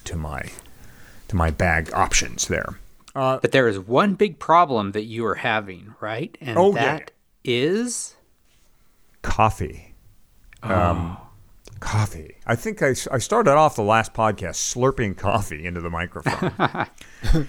[0.06, 0.50] to my
[1.34, 2.80] to my bag options there.
[3.16, 6.36] But there is one big problem that you are having, right?
[6.42, 6.84] And Oh, yeah.
[6.98, 7.12] that
[7.44, 8.16] is
[9.22, 9.94] Coffee.
[10.64, 11.18] Um,
[11.80, 12.36] coffee.
[12.46, 16.54] I think I, I started off the last podcast slurping coffee into the microphone.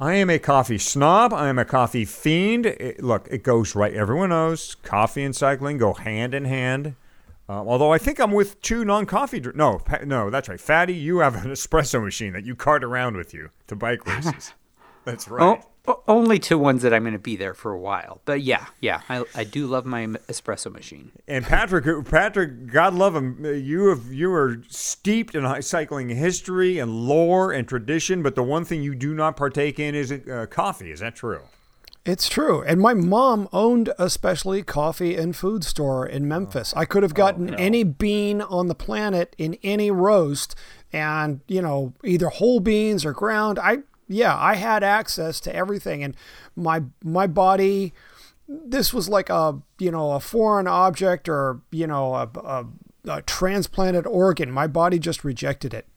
[0.00, 1.32] I am a coffee snob.
[1.32, 2.66] I am a coffee fiend.
[2.66, 3.94] It- look, it goes right.
[3.94, 6.96] Everyone knows coffee and cycling go hand in hand.
[7.48, 9.40] Uh, although I think I'm with two non-coffee.
[9.40, 10.60] Dr- no, pa- no, that's right.
[10.60, 14.52] Fatty, you have an espresso machine that you cart around with you to bike races.
[15.04, 15.62] that's right.
[15.88, 18.20] oh, only to ones that I'm going to be there for a while.
[18.24, 21.12] But yeah, yeah, I, I do love my espresso machine.
[21.28, 23.38] And Patrick, Patrick, God love him.
[23.44, 28.34] uh, You have you are steeped in high cycling history and lore and tradition, but
[28.34, 30.90] the one thing you do not partake in is uh, coffee.
[30.90, 31.42] Is that true?
[32.06, 32.62] It's true.
[32.62, 36.26] And my mom owned a specialty coffee and food store in oh.
[36.26, 36.72] Memphis.
[36.76, 40.54] I could have oh, gotten any bean on the planet in any roast
[40.92, 43.58] and, you know, either whole beans or ground.
[43.58, 46.16] I yeah, I had access to everything and
[46.54, 47.92] my my body
[48.48, 52.66] this was like a, you know, a foreign object or, you know, a, a,
[53.08, 54.52] a transplanted organ.
[54.52, 55.88] My body just rejected it.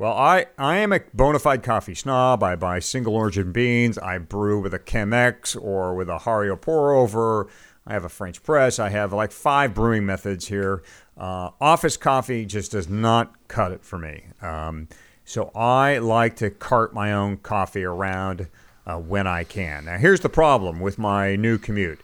[0.00, 2.42] Well, I, I am a bona fide coffee snob.
[2.42, 3.98] I buy single origin beans.
[3.98, 7.48] I brew with a Chemex or with a Hario pour over.
[7.86, 8.78] I have a French press.
[8.78, 10.82] I have like five brewing methods here.
[11.18, 14.24] Uh, office coffee just does not cut it for me.
[14.40, 14.88] Um,
[15.26, 18.48] so I like to cart my own coffee around
[18.86, 19.84] uh, when I can.
[19.84, 22.00] Now, here's the problem with my new commute: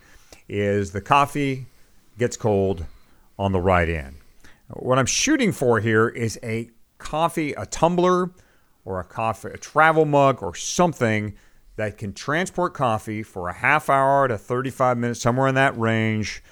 [0.50, 1.64] is the coffee
[2.18, 2.84] gets cold
[3.38, 4.16] on the right end.
[4.68, 8.30] What I'm shooting for here is a coffee, a tumbler,
[8.84, 11.34] or a coffee, a travel mug, or something
[11.76, 16.42] that can transport coffee for a half hour to 35 minutes, somewhere in that range,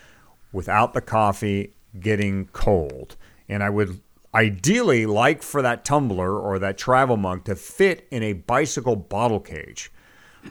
[0.53, 3.17] without the coffee getting cold.
[3.49, 4.01] And I would
[4.35, 9.41] ideally like for that tumbler or that travel mug to fit in a bicycle bottle
[9.41, 9.91] cage.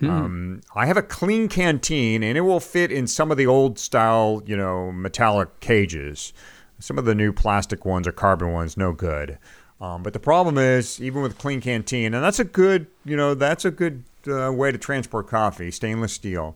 [0.10, 3.78] Um, I have a Klean Kanteen, and it will fit in some of the old
[3.78, 6.34] style, you know, metallic cages.
[6.80, 9.38] Some of the new plastic ones or carbon ones, no good.
[9.84, 13.34] Um, but the problem is, even with Klean Kanteen, and that's a good, you know,
[13.34, 16.56] that's a good uh, way to transport coffee, stainless steel.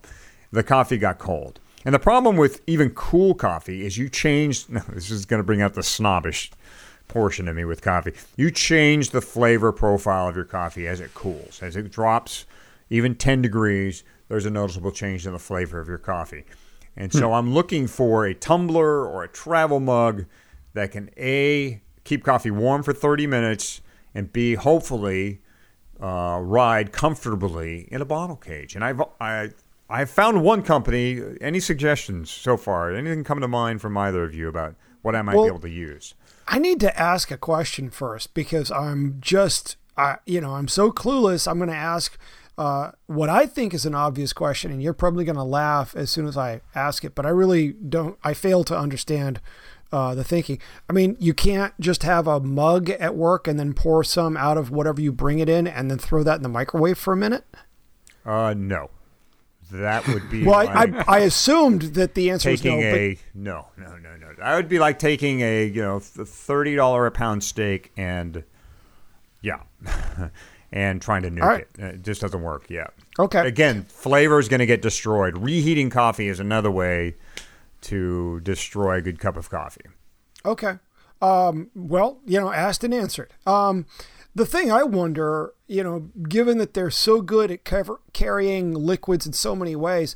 [0.52, 4.70] The coffee got cold, and the problem with even cool coffee is you change.
[4.70, 6.52] No, this is going to bring out the snobbish
[7.10, 8.14] portion of me with coffee.
[8.38, 12.46] You change the flavor profile of your coffee as it cools, as it drops
[12.90, 14.06] even 10 degrees.
[14.30, 16.46] There's a noticeable change in the flavor of your coffee.
[16.96, 20.26] And so I'm looking for a tumbler or a travel mug
[20.74, 23.82] that can A, keep coffee warm for 30 minutes,
[24.16, 25.42] and B, hopefully
[26.02, 28.76] uh, ride comfortably in a bottle cage.
[28.76, 29.50] And I've, I,
[29.90, 31.22] I've found one company.
[31.42, 32.94] Any suggestions so far?
[32.94, 35.60] Anything come to mind from either of you about what I might Well- be able
[35.62, 36.14] to use?
[36.50, 40.94] I need to ask a question first because I'm just, I, you know, I'm so
[40.94, 41.46] clueless.
[41.46, 42.18] I'm going to ask
[42.58, 46.10] uh, what I think is an obvious question, and you're probably going to laugh as
[46.10, 47.16] soon as I ask it.
[47.16, 48.18] But I really don't.
[48.24, 49.42] I fail to understand
[49.92, 50.60] uh, the thinking.
[50.90, 54.58] I mean, you can't just have a mug at work and then pour some out
[54.58, 57.18] of whatever you bring it in, and then throw that in the microwave for a
[57.18, 57.46] minute.
[58.26, 58.90] Uh, no.
[59.72, 62.72] That would be Well, I, like I, I assumed that the answer was no.
[62.72, 64.34] a no, no, no, no.
[64.42, 68.44] I would be like taking a you know thirty dollar a pound steak and
[69.42, 69.60] yeah,
[70.72, 71.68] and trying to nuke right.
[71.78, 71.84] it.
[71.84, 72.66] It just doesn't work.
[72.70, 72.88] Yeah.
[73.20, 73.46] Okay.
[73.46, 75.38] Again, flavor is going to get destroyed.
[75.38, 77.16] Reheating coffee is another way
[77.88, 79.86] to destroy a good cup of coffee.
[80.46, 80.80] Okay.
[81.22, 83.34] Um, well, you know, asked and answered.
[83.46, 83.86] Um,
[84.36, 89.26] the thing I wonder, you know, given that they're so good at cover- carrying liquids
[89.26, 90.16] in so many ways,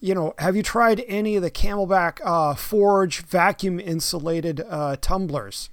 [0.00, 5.70] you know, have you tried any of the CamelBak uh, Forge vacuum insulated uh, tumblers?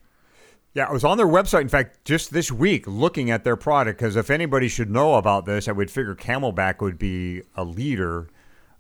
[0.73, 3.97] Yeah, I was on their website, in fact, just this week looking at their product
[3.97, 8.27] because if anybody should know about this, I would figure CamelBak would be a leader.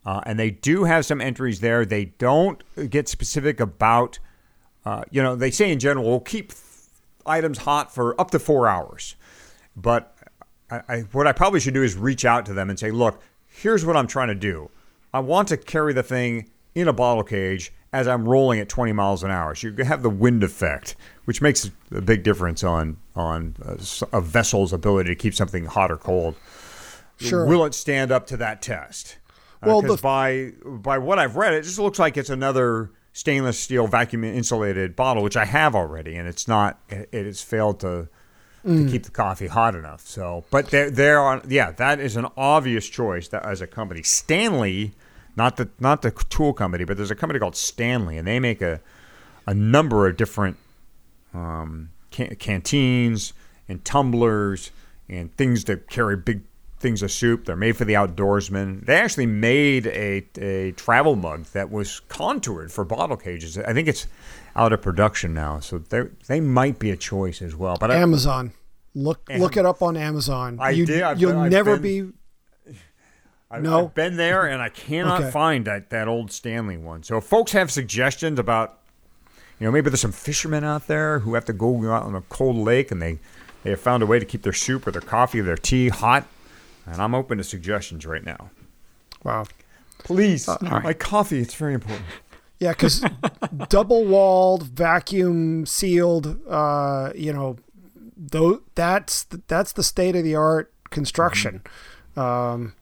[0.07, 1.85] Uh, and they do have some entries there.
[1.85, 4.19] They don't get specific about,
[4.85, 6.53] uh, you know, they say in general, we'll keep
[7.25, 9.15] items hot for up to four hours.
[9.75, 10.15] But
[10.71, 13.21] I, I, what I probably should do is reach out to them and say, look,
[13.47, 14.69] here's what I'm trying to do.
[15.13, 18.93] I want to carry the thing in a bottle cage as I'm rolling at 20
[18.93, 19.55] miles an hour.
[19.55, 20.95] So you have the wind effect,
[21.25, 25.65] which makes a big difference on on a, s- a vessel's ability to keep something
[25.65, 26.35] hot or cold.
[27.19, 27.45] Sure.
[27.45, 29.17] Will it stand up to that test?
[29.67, 33.87] Well, the- by by what I've read, it just looks like it's another stainless steel
[33.87, 36.79] vacuum insulated bottle, which I have already, and it's not.
[36.89, 38.07] It, it has failed to
[38.65, 40.01] to keep the coffee hot enough.
[40.01, 41.41] So, but they're they're on.
[41.47, 44.03] Yeah, that is an obvious choice that as a company.
[44.03, 44.91] Stanley,
[45.37, 48.61] not the not the tool company, but there's a company called Stanley, and they make
[48.61, 48.81] a
[49.45, 50.57] a number of different
[51.33, 53.31] um, can- canteens
[53.69, 54.71] and tumblers
[55.09, 56.41] and things that carry big
[56.79, 57.45] things of soup.
[57.45, 58.85] They're made for the outdoorsman.
[58.85, 63.57] They actually made a, a travel mug that was contoured for bottle cages.
[63.57, 64.07] I think it's
[64.55, 67.77] out of production now, so they they might be a choice as well.
[67.79, 68.51] But I, Amazon.
[68.95, 70.57] Look look it up on Amazon.
[70.59, 71.03] I you, did.
[71.03, 72.13] I've you'll I've never been-
[72.65, 72.73] be.
[73.51, 73.85] I've, No.
[73.85, 75.31] I've been there and I cannot Okay.
[75.31, 77.03] find that, that old Stanley one.
[77.03, 78.79] So if folks have suggestions about,
[79.59, 82.21] you know, maybe there's some fishermen out there who have to go out on a
[82.23, 83.19] cold lake and they,
[83.63, 85.87] they have found a way to keep their soup or their coffee or their tea
[85.89, 86.27] hot.
[86.87, 88.49] And I'm open to suggestions right now.
[89.23, 89.45] Wow.
[89.99, 90.83] Please, right.
[90.83, 92.05] my coffee, it's very important.
[92.59, 93.05] Yeah, because
[93.69, 97.57] double walled, vacuum sealed, uh, you know,
[98.17, 101.61] though that's that's the state of the art construction.
[102.15, 102.73] Um,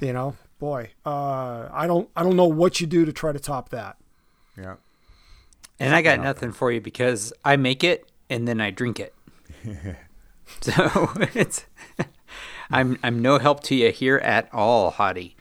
[0.00, 3.38] you know, boy, uh, I don't I don't know what you do to try to
[3.38, 3.96] top that.
[4.58, 4.74] Yeah.
[5.78, 9.14] And I got nothing for you because I make it and then I drink it.
[10.60, 11.64] so it's
[12.70, 15.34] I'm I'm no help to you here at all, Hottie.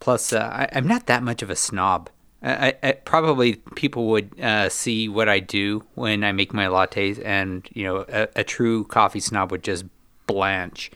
[0.00, 2.10] Plus, uh, I, I'm not that much of a snob.
[2.42, 6.66] I, I, I probably people would uh, see what I do when I make my
[6.66, 9.84] lattes, and you know, a, a true coffee snob would just
[10.26, 10.90] blanch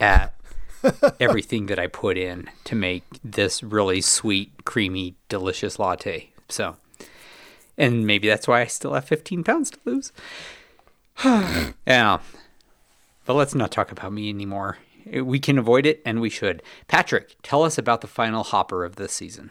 [0.00, 0.34] at
[1.20, 6.30] everything that I put in to make this really sweet, creamy, delicious latte.
[6.48, 6.76] So,
[7.76, 10.12] and maybe that's why I still have 15 pounds to lose.
[11.86, 12.18] yeah.
[13.24, 14.78] But let's not talk about me anymore.
[15.12, 16.62] We can avoid it, and we should.
[16.88, 19.50] Patrick, tell us about the final hopper of this season.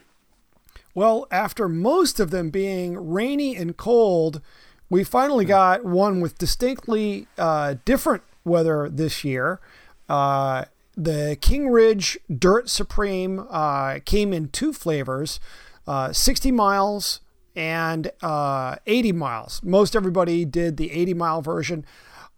[0.94, 4.42] Well, after most of them being rainy and cold,
[4.90, 9.60] we finally got one with distinctly uh, different weather this year.
[10.08, 15.40] Uh, the King Ridge Dirt Supreme uh, came in two flavors
[15.88, 17.20] uh, 60 miles
[17.56, 19.62] and uh, 80 miles.
[19.64, 21.86] Most everybody did the 80 mile version.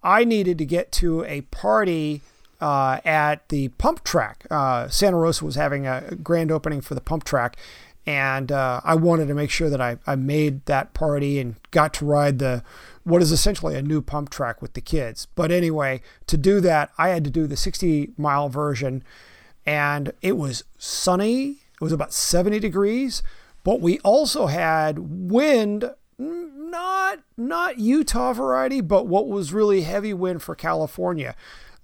[0.04, 2.22] I needed to get to a party
[2.60, 4.46] uh, at the pump track.
[4.50, 7.58] Uh, Santa Rosa was having a grand opening for the pump track,
[8.06, 11.94] and uh, I wanted to make sure that I, I made that party and got
[11.96, 12.64] to ride the
[13.04, 15.28] what is essentially a new pump track with the kids.
[15.36, 19.04] But anyway, to do that, I had to do the 60 mile version,
[19.66, 21.60] and it was sunny.
[21.74, 23.24] It was about 70 degrees,
[23.64, 25.00] but we also had
[25.30, 31.36] wind not not Utah variety, but what was really heavy wind for California.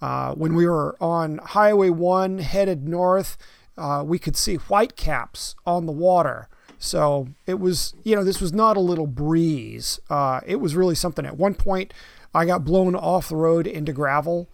[0.04, 3.38] Uh, when we were on Highway One headed north,
[3.78, 6.50] uh, we could see whitecaps on the water.
[6.78, 10.02] So it was, you know, this was not a little breeze.
[10.10, 11.26] Uh, it was really something.
[11.26, 11.94] At one point,
[12.36, 14.50] I got blown off the road into gravel.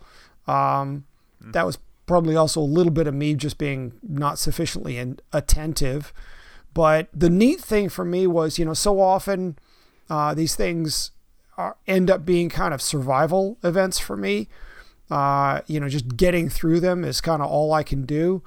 [0.46, 1.06] Um,
[1.42, 6.14] that was probably also a little bit of me just being not sufficiently in, attentive.
[6.76, 9.58] But the neat thing for me was, you know, so often
[10.12, 11.10] uh, these things
[11.58, 14.48] are, end up being kind of survival events for me.
[15.10, 18.44] Uh, you know, just getting through them is kind of all I can do.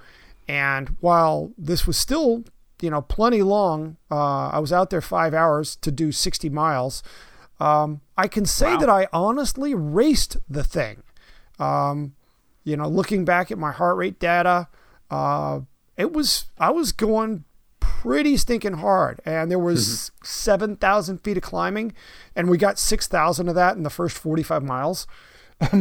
[0.48, 2.44] And while this was still,
[2.80, 7.02] you know, plenty long, uh, I was out there five hours to do 60 miles.
[7.58, 11.02] Um, I can say that I honestly raced the thing.
[11.58, 12.14] Um,
[12.64, 14.68] you know, looking back at my heart rate data,
[15.10, 15.60] uh,
[15.96, 17.44] it was I was going
[17.80, 21.92] pretty stinking hard, and there was seven thousand feet of climbing,
[22.34, 25.06] and we got six thousand of that in the first forty-five miles.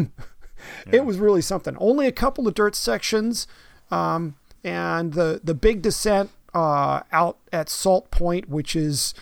[0.91, 1.77] It was really something.
[1.79, 3.47] Only a couple of dirt sections,
[3.89, 9.13] um, and the the big descent uh, out at Salt Point, which is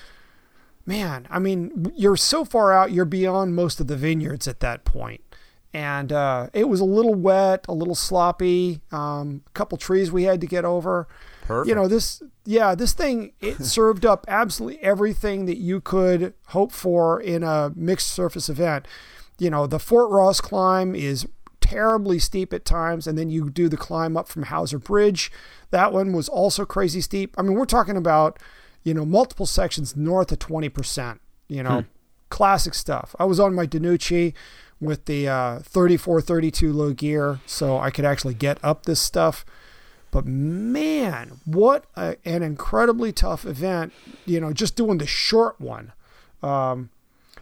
[0.89, 4.83] man, I mean, you're so far out, you're beyond most of the vineyards at that
[4.83, 5.21] point.
[5.71, 8.81] And uh, it was a little wet, a little sloppy.
[8.91, 11.07] Um, a couple trees we had to get over.
[11.43, 11.69] Perfect.
[11.69, 16.71] You know this, yeah, this thing it served up absolutely everything that you could hope
[16.71, 18.87] for in a mixed surface event.
[19.39, 21.27] You know, the Fort Ross climb is
[21.61, 25.31] terribly steep at times, and then you do the climb up from Hauser Bridge.
[25.71, 27.35] That one was also crazy steep.
[27.37, 28.39] I mean, we're talking about
[28.83, 31.85] you know, multiple sections north of 20%, you know,
[32.29, 33.15] classic stuff.
[33.19, 34.33] I was on my Danucci
[34.79, 39.45] with the uh, 34, 32 low gear, so I could actually get up this stuff.
[40.11, 43.93] But man, what a, an incredibly tough event,
[44.25, 45.93] you know, just doing the short one.
[46.41, 46.89] Um,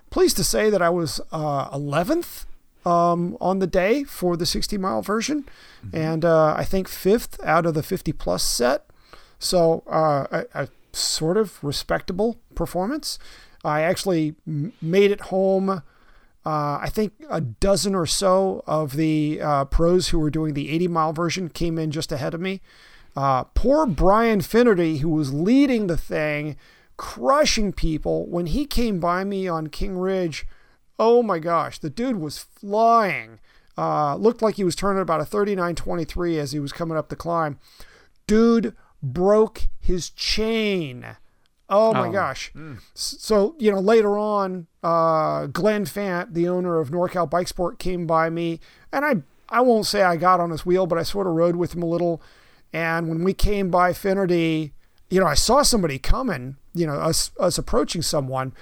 [0.09, 2.45] pleased to say that I was uh, 11th
[2.85, 5.45] um, on the day for the 60 mile version,
[5.93, 8.85] and uh, I think fifth out of the 50 plus set.
[9.39, 13.19] So uh, a, a sort of respectable performance.
[13.63, 15.69] I actually m- made it home.
[15.69, 15.81] Uh,
[16.81, 20.87] I think a dozen or so of the uh, pros who were doing the 80
[20.87, 22.61] mile version came in just ahead of me.
[23.15, 26.55] Uh, poor Brian Finnerty, who was leading the thing,
[26.97, 30.45] crushing people, when he came by me on King Ridge,
[30.99, 33.39] oh my gosh, the dude was flying.
[33.77, 37.15] Uh, looked like he was turning about a 39.23 as he was coming up the
[37.15, 37.59] climb.
[38.25, 41.05] Dude broke his chain.
[41.69, 42.11] Oh my Oh.
[42.11, 42.51] gosh.
[42.95, 47.77] S- So, you know, later on, uh, Glenn Fant, the owner of NorCal Bike Sport,
[47.77, 48.59] came by me
[48.91, 51.55] and I, I won't say I got on his wheel, but I sort of rode
[51.57, 52.21] with him a little.
[52.73, 54.73] And when we came by Finnerty,
[55.09, 58.53] you know, I saw somebody coming, you know, us, us approaching someone.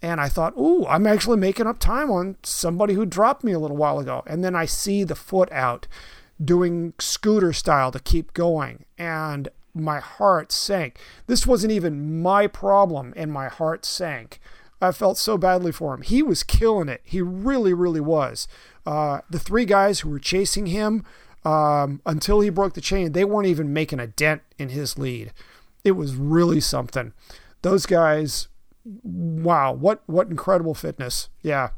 [0.00, 3.58] And I thought, ooh, I'm actually making up time on somebody who dropped me a
[3.58, 4.22] little while ago.
[4.26, 5.88] And then I see the foot out
[6.42, 8.84] doing scooter style to keep going.
[8.96, 10.98] And my heart sank.
[11.26, 14.40] This wasn't even my problem, and my heart sank.
[14.80, 16.02] I felt so badly for him.
[16.02, 17.00] He was killing it.
[17.04, 18.46] He really, really was.
[18.86, 21.04] Uh, the three guys who were chasing him
[21.44, 25.32] um, until he broke the chain, they weren't even making a dent in his lead.
[25.84, 27.12] It was really something.
[27.62, 28.48] Those guys,
[28.84, 31.28] wow, what what incredible fitness.
[31.42, 31.70] Yeah.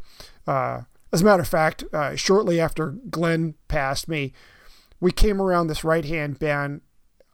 [0.46, 0.82] Uh,
[1.12, 4.32] as a matter of fact, uh, shortly after Glenn passed me,
[5.00, 6.82] we came around this right hand bend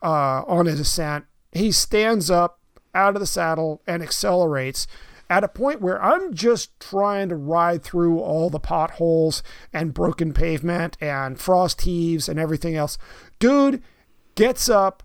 [0.03, 1.27] uh, on a descent.
[1.53, 2.61] He stands up
[2.95, 4.87] out of the saddle and accelerates
[5.29, 9.43] at a point where I'm just trying to ride through all the potholes
[9.73, 12.97] and broken pavement and frost heaves and everything else.
[13.39, 13.83] Dude
[14.37, 15.03] gets up,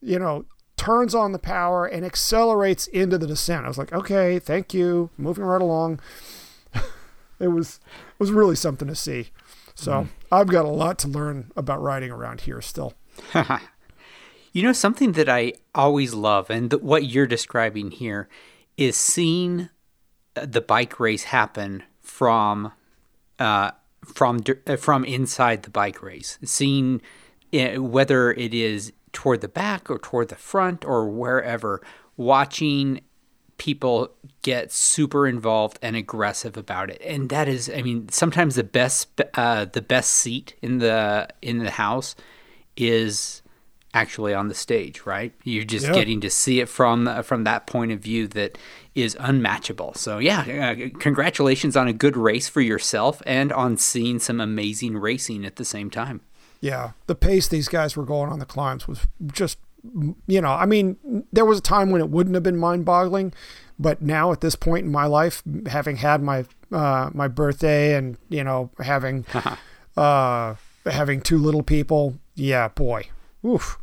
[0.00, 0.44] you know,
[0.80, 3.66] turns on the power and accelerates into the descent.
[3.66, 5.10] I was like, okay, thank you.
[5.18, 6.00] Moving right along.
[7.38, 7.80] it was
[8.12, 9.28] it was really something to see.
[9.74, 12.94] So I've got a lot to learn about riding around here still.
[14.52, 18.28] You know, something that I always love, and th- what you're describing here,
[18.76, 19.68] is seeing
[20.34, 22.72] uh, the bike race happen from
[23.38, 23.70] uh,
[24.04, 26.36] from uh, from inside the bike race.
[26.42, 27.00] Seeing
[27.54, 31.80] uh, whether it is toward the back or toward the front or wherever,
[32.16, 33.00] watching
[33.58, 34.10] people
[34.42, 39.08] get super involved and aggressive about it, and that is, I mean, sometimes the best
[39.34, 42.14] uh, the best seat in the in the house
[42.76, 43.42] is
[43.92, 45.34] actually on the stage, right?
[45.42, 45.92] You're just Yeah.
[45.92, 48.56] getting to see it from from that point of view that
[48.94, 49.94] is unmatchable.
[49.94, 54.96] So yeah, uh, congratulations on a good race for yourself and on seeing some amazing
[54.96, 56.20] racing at the same time.
[56.60, 59.58] Yeah, the pace these guys were going on the climbs was just,
[60.26, 63.32] you know, I mean, there was a time when it wouldn't have been mind-boggling,
[63.78, 68.16] but now at this point in my life, having had my uh, my birthday and
[68.28, 69.24] you know having
[69.96, 70.54] uh,
[70.84, 73.08] having two little people, yeah, boy,
[73.44, 73.78] oof,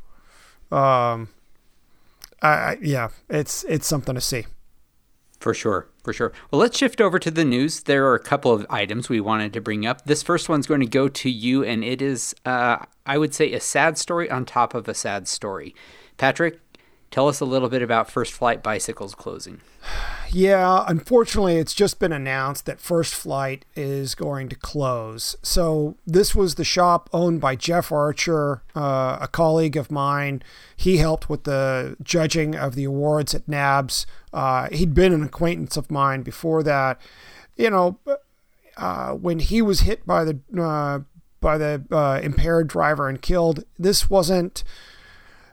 [0.71, 1.29] um,
[2.41, 4.45] I, I yeah, it's it's something to see.
[5.39, 6.33] For sure, for sure.
[6.49, 7.83] Well, let's shift over to the news.
[7.83, 10.05] There are a couple of items we wanted to bring up.
[10.05, 13.53] This first one's going to go to you, and it is, uh, I would say,
[13.53, 15.75] a sad story on top of a sad story.
[16.17, 16.59] Patrick,
[17.11, 19.61] tell us a little bit about First Flight Bicycles closing.
[20.29, 25.35] Yeah, unfortunately, it's just been announced that First Flight is going to close.
[25.41, 30.43] So, this was the shop owned by Jeff Archer, uh, a colleague of mine.
[30.75, 34.05] He helped with the judging of the awards at NAHBS.
[34.33, 36.99] Uh, he'd been an acquaintance of mine before that.
[37.55, 37.99] You know,
[38.77, 40.99] uh, when he was hit by the uh,
[41.39, 44.63] by the uh, impaired driver and killed, this wasn't,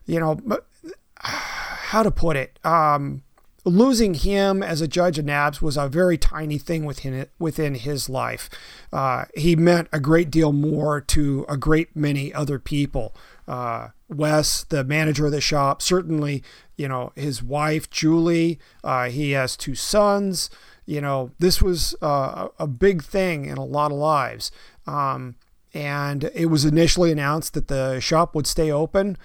[0.07, 0.41] you know,
[1.21, 2.59] how to put it.
[2.65, 3.23] Um,
[3.65, 8.09] losing him as a judge of NAHBS was a very tiny thing within within his
[8.09, 8.51] life.
[8.93, 13.15] Uh, he meant a great deal more to a great many other people.
[13.49, 16.43] Uh, Wes, the manager of the shop, certainly,
[16.77, 18.59] you know, his wife Julie.
[18.83, 20.51] Uh, he has two sons.
[20.87, 24.51] You know, this was uh, a big thing in a lot of lives.
[24.87, 25.37] Um,
[25.73, 29.17] and it was initially announced that the shop would stay open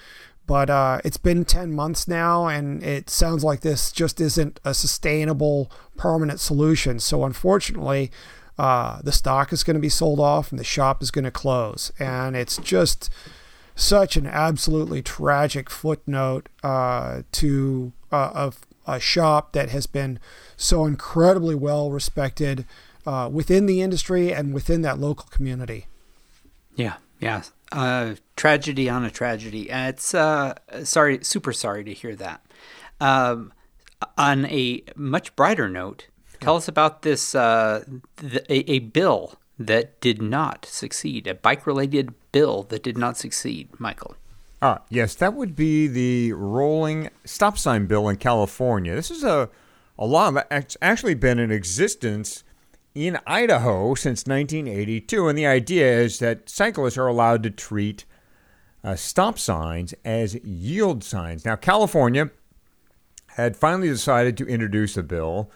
[0.50, 4.74] but uh, it's been 10 months now and it sounds like this just isn't a
[4.74, 7.00] sustainable permanent solution.
[7.00, 8.10] So unfortunately
[8.58, 11.30] uh, the stock is going to be sold off and the shop is going to
[11.30, 11.92] close.
[12.00, 13.12] And it's just
[13.76, 18.50] such an absolutely tragic footnote uh, to uh,
[18.88, 20.18] a shop that has been
[20.58, 22.66] so incredibly well respected
[23.06, 25.86] uh, within the industry and within that local community.
[26.76, 27.44] Yeah, yeah.
[27.72, 29.70] Uh, tragedy on a tragedy.
[29.70, 32.44] It's uh, sorry, super sorry to hear that.
[33.00, 33.54] Um,
[34.18, 36.08] on a much brighter note,
[36.40, 37.84] tell us about this uh,
[38.24, 43.70] a, a bill that did not succeed, a bike-related bill that did not succeed.
[43.80, 44.16] Michael.
[44.62, 48.96] Ah, yes, that would be the rolling stop sign bill in California.
[48.96, 49.50] This is a,
[49.98, 52.44] a law that's actually been in existence
[53.08, 58.04] in Idaho since 1982, and the idea is that cyclists are allowed to treat
[58.84, 61.46] uh, stop signs as yield signs.
[61.46, 62.30] Now, California
[63.28, 65.50] had finally decided to introduce a bill.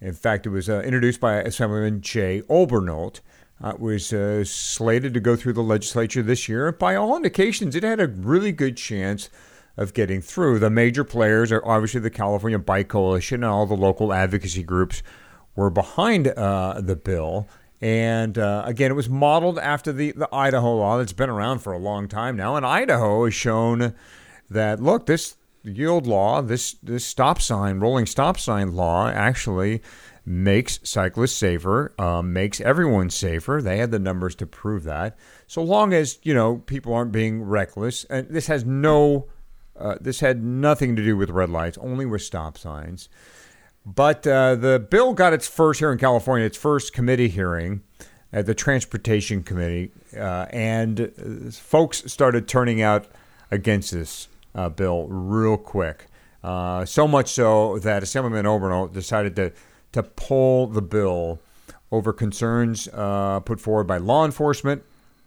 [0.00, 3.20] In fact, it was uh, introduced by Assemblyman Jay Obernolte.
[3.62, 6.72] uh, was uh, slated to go through the legislature this year.
[6.72, 9.28] By all indications, it had a really good chance
[9.76, 10.60] of getting through.
[10.60, 15.02] The major players are obviously the California Bike Coalition and all the local advocacy groups
[15.56, 17.48] were behind uh, the bill.
[17.80, 21.72] And uh, again, it was modeled after the, the Idaho law that's been around for
[21.72, 22.56] a long time now.
[22.56, 23.94] And Idaho has shown
[24.48, 29.82] that, look, this yield law, this, this stop sign, rolling stop sign law, actually
[30.24, 33.60] makes cyclists safer, um, makes everyone safer.
[33.62, 35.16] They had the numbers to prove that.
[35.46, 38.04] So long as, you know, people aren't being reckless.
[38.04, 39.28] And this has no,
[39.78, 43.08] uh, this had nothing to do with red lights, only with stop signs.
[43.86, 47.82] But uh, the bill got its first here in California, its first committee hearing
[48.32, 53.06] at the Transportation Committee, uh, and uh, folks started turning out
[53.52, 54.26] against this
[54.56, 56.06] uh, bill real quick.
[56.42, 59.52] Uh, so much so that Assemblyman Obernolte decided to
[59.92, 61.40] to pull the bill
[61.90, 64.82] over concerns uh, put forward by law enforcement,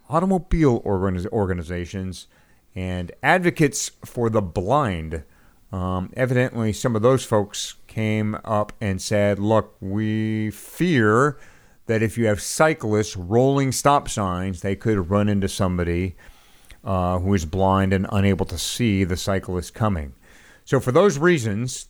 [0.08, 2.26] automobile organiz- organizations,
[2.74, 5.24] and advocates for the blind.
[5.72, 11.36] Um, evidently, some of those folks came up and said, Look, we fear
[11.86, 16.16] that if you have cyclists rolling stop signs, they could run into somebody
[16.84, 20.14] uh, who is blind and unable to see the cyclist coming.
[20.64, 21.88] So, for those reasons,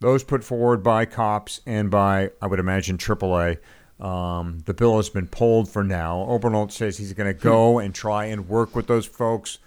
[0.00, 3.58] those put forward by cops and by, I would imagine, AAA,
[4.00, 6.26] um, the bill has been pulled for now.
[6.28, 9.58] Obernolte says he's going to go and try and work with those folks,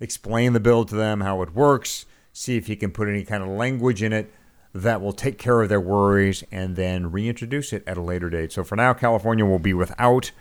[0.00, 3.42] explain the bill to them, how it works, see if he can put any kind
[3.42, 4.32] of language in it
[4.74, 8.52] that will take care of their worries and then reintroduce it at a later date.
[8.52, 10.32] So for now, California will be without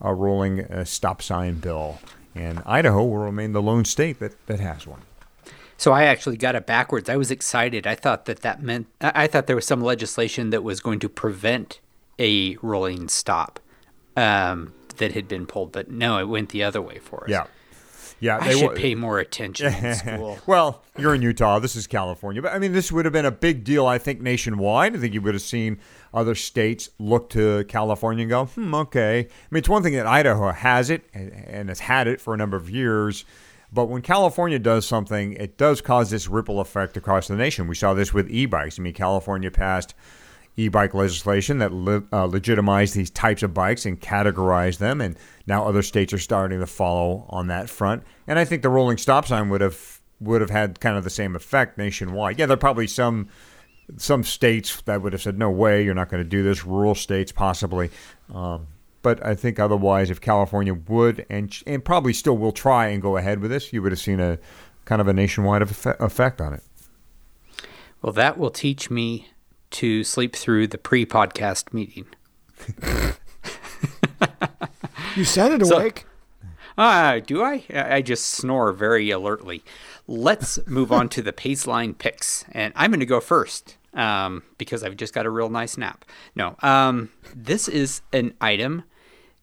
[0.00, 2.00] a rolling uh, stop sign bill,
[2.34, 5.02] and Idaho will remain the lone state that, that has one.
[5.76, 7.08] So I actually got it backwards.
[7.08, 7.86] I was excited.
[7.86, 11.08] I thought that that meant I thought there was some legislation that was going to
[11.08, 11.80] prevent
[12.18, 13.58] a rolling stop
[14.16, 17.30] um, that had been pulled, but no, it went the other way for us.
[17.30, 17.46] Yeah.
[18.22, 20.38] Yeah, I should pay more attention in school.
[20.46, 21.58] well, you're in Utah.
[21.58, 22.40] This is California.
[22.40, 24.94] But I mean, this would have been a big deal, I think, nationwide.
[24.94, 25.80] I think you would have seen
[26.14, 29.18] other states look to California and go, hmm, okay.
[29.18, 32.36] I mean, it's one thing that Idaho has it and has had it for a
[32.36, 33.24] number of years.
[33.72, 37.66] But when California does something, it does cause this ripple effect across the nation.
[37.66, 38.78] We saw this with e bikes.
[38.78, 39.94] I mean, California passed
[40.56, 45.64] e-bike legislation that le- uh, legitimized these types of bikes and categorized them, and now
[45.64, 48.02] other states are starting to follow on that front.
[48.26, 51.10] And I think the rolling stop sign would have would have had kind of the
[51.10, 52.38] same effect nationwide.
[52.38, 53.28] Yeah, there are probably some
[53.96, 56.94] some states that would have said, "No way, you're not going to do this." Rural
[56.94, 57.90] states, possibly.
[58.32, 58.68] Um,
[59.02, 63.16] but I think otherwise, if California would and and probably still will try and go
[63.16, 64.38] ahead with this, you would have seen a
[64.84, 66.62] kind of a nationwide effect on it.
[68.00, 69.28] Well, that will teach me
[69.72, 72.06] to sleep through the pre-podcast meeting.
[75.16, 76.06] you sounded so, awake.
[76.78, 77.64] Uh, do I?
[77.72, 79.62] I just snore very alertly.
[80.06, 84.82] Let's move on to the Paceline picks, and I'm going to go first um, because
[84.82, 86.04] I've just got a real nice nap.
[86.34, 88.84] No, um, this is an item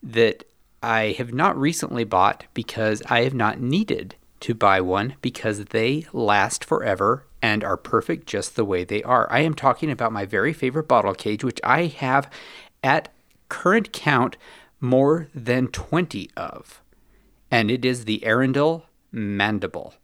[0.01, 0.43] that
[0.81, 6.05] I have not recently bought because I have not needed to buy one because they
[6.13, 9.31] last forever and are perfect just the way they are.
[9.31, 12.29] I am talking about my very favorite bottle cage, which I have
[12.83, 13.09] at
[13.47, 14.37] current count
[14.79, 16.81] more than 20 of.
[17.51, 19.95] And it is the Arundel Mandible.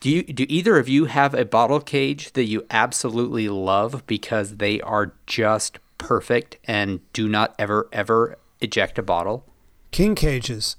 [0.00, 4.56] Do you do either of you have a bottle cage that you absolutely love because
[4.56, 9.46] they are just perfect and do not ever ever eject a bottle?
[9.92, 10.76] King cages.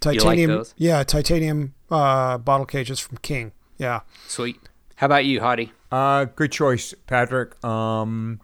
[0.00, 3.52] Titanium like Yeah, titanium uh, bottle cages from King.
[3.78, 4.00] Yeah.
[4.26, 4.58] Sweet.
[4.98, 5.70] How about you, Hottie?
[5.92, 7.64] Uh, good choice, Patrick.
[7.64, 8.40] Um,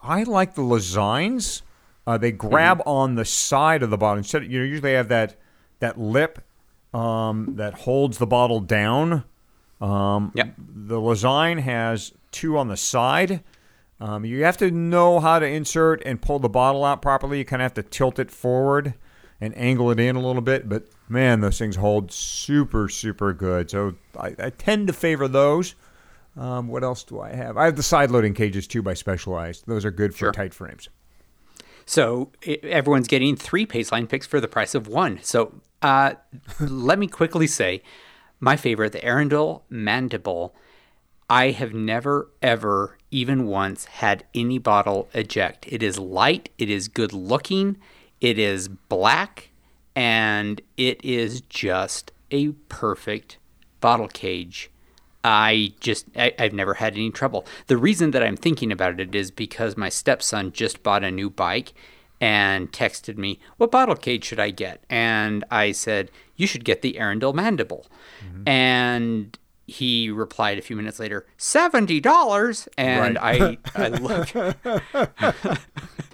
[0.00, 1.62] I like the Lezynes.
[2.06, 2.88] Uh, they grab mm-hmm.
[2.88, 4.44] on the side of the bottle instead.
[4.44, 5.34] Of, you know, usually they have that
[5.80, 6.44] that lip
[6.94, 9.24] um, that holds the bottle down.
[9.80, 10.54] Um, yep.
[10.58, 13.42] The Lezyne has two on the side.
[13.98, 17.38] Um, you have to know how to insert and pull the bottle out properly.
[17.38, 18.94] You kind of have to tilt it forward
[19.40, 20.68] and angle it in a little bit.
[20.68, 23.70] But man, those things hold super, super good.
[23.70, 25.74] So I, I tend to favor those.
[26.36, 27.56] Um, what else do I have?
[27.56, 29.64] I have the side loading cages too by Specialized.
[29.66, 30.32] Those are good for sure.
[30.32, 30.88] tight frames.
[31.86, 32.30] So
[32.62, 35.18] everyone's getting three Paceline picks for the price of one.
[35.22, 36.14] So uh,
[36.60, 37.82] let me quickly say
[38.38, 40.54] my favorite, the Arundel Mandible.
[41.28, 45.66] I have never, ever, even once had any bottle eject.
[45.68, 47.76] It is light, it is good looking,
[48.20, 49.50] it is black,
[49.94, 53.38] and it is just a perfect
[53.80, 54.70] bottle cage.
[55.22, 57.46] I just, I, have never had any trouble.
[57.66, 61.28] The reason that I'm thinking about it is because my stepson just bought a new
[61.28, 61.74] bike
[62.20, 64.82] and texted me, What bottle cage should I get?
[64.88, 67.86] And I said, You should get the Arundel Mandible.
[68.24, 68.48] Mm-hmm.
[68.48, 72.68] And he replied a few minutes later, $70.
[72.76, 74.34] And I, I looked.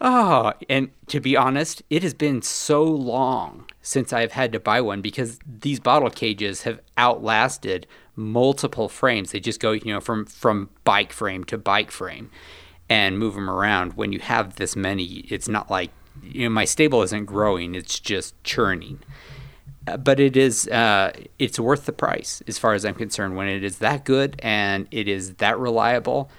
[0.00, 4.80] Oh, and to be honest, it has been so long since I've had to buy
[4.80, 9.32] one because these bottle cages have outlasted multiple frames.
[9.32, 12.30] They just go, you know, from from bike frame to bike frame
[12.88, 13.94] and move them around.
[13.94, 15.90] When you have this many, it's not like
[16.22, 19.00] you know my stable isn't growing; it's just churning.
[19.86, 23.36] Uh, but it is uh, it's worth the price as far as I'm concerned.
[23.36, 26.30] When it is that good and it is that reliable,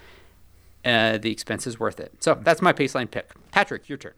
[0.86, 2.23] uh, the expense is worth it.
[2.23, 3.32] So that's my Paceline pick.
[3.51, 4.13] Patrick, your turn.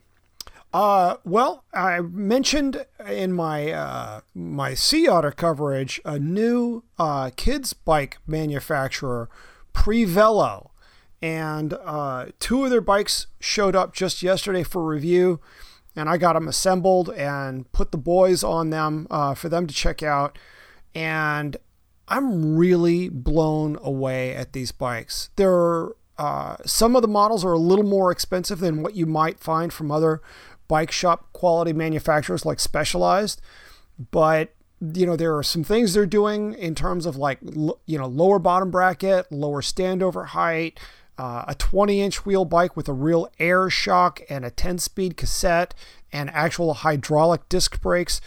[0.74, 7.74] Uh, well, I mentioned in my uh, my Sea Otter coverage a new uh, kids
[7.74, 9.30] bike manufacturer,
[9.74, 10.70] Prevelo,
[11.22, 15.42] and uh, two of their bikes showed up just yesterday for review,
[15.94, 19.74] and I got them assembled and put the boys on them uh, for them to
[19.74, 20.40] check out,
[20.96, 21.58] and
[22.08, 25.32] I'm really blown away at these bikes.
[25.36, 25.90] They're
[26.22, 29.74] uh, some of the models are a little more expensive than what you might find
[29.74, 30.22] from other
[30.68, 33.42] bike shop quality manufacturers like Specialized,
[34.12, 38.06] but you know there are some things they're doing in terms of like you know
[38.06, 40.80] lower bottom bracket, lower standover height,
[41.18, 45.18] uh, a 20 inch wheel bike with a real air shock and a 10 speed
[45.18, 45.74] cassette
[46.14, 48.22] and actual hydraulic disc brakes.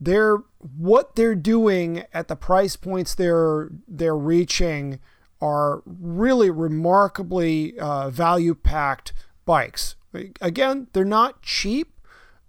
[0.00, 0.36] They're
[0.78, 5.00] what they're doing at the price points they're they're reaching
[5.42, 9.12] are really remarkably uh, value packed
[9.44, 9.96] bikes.
[10.40, 11.98] Again, they're not cheap,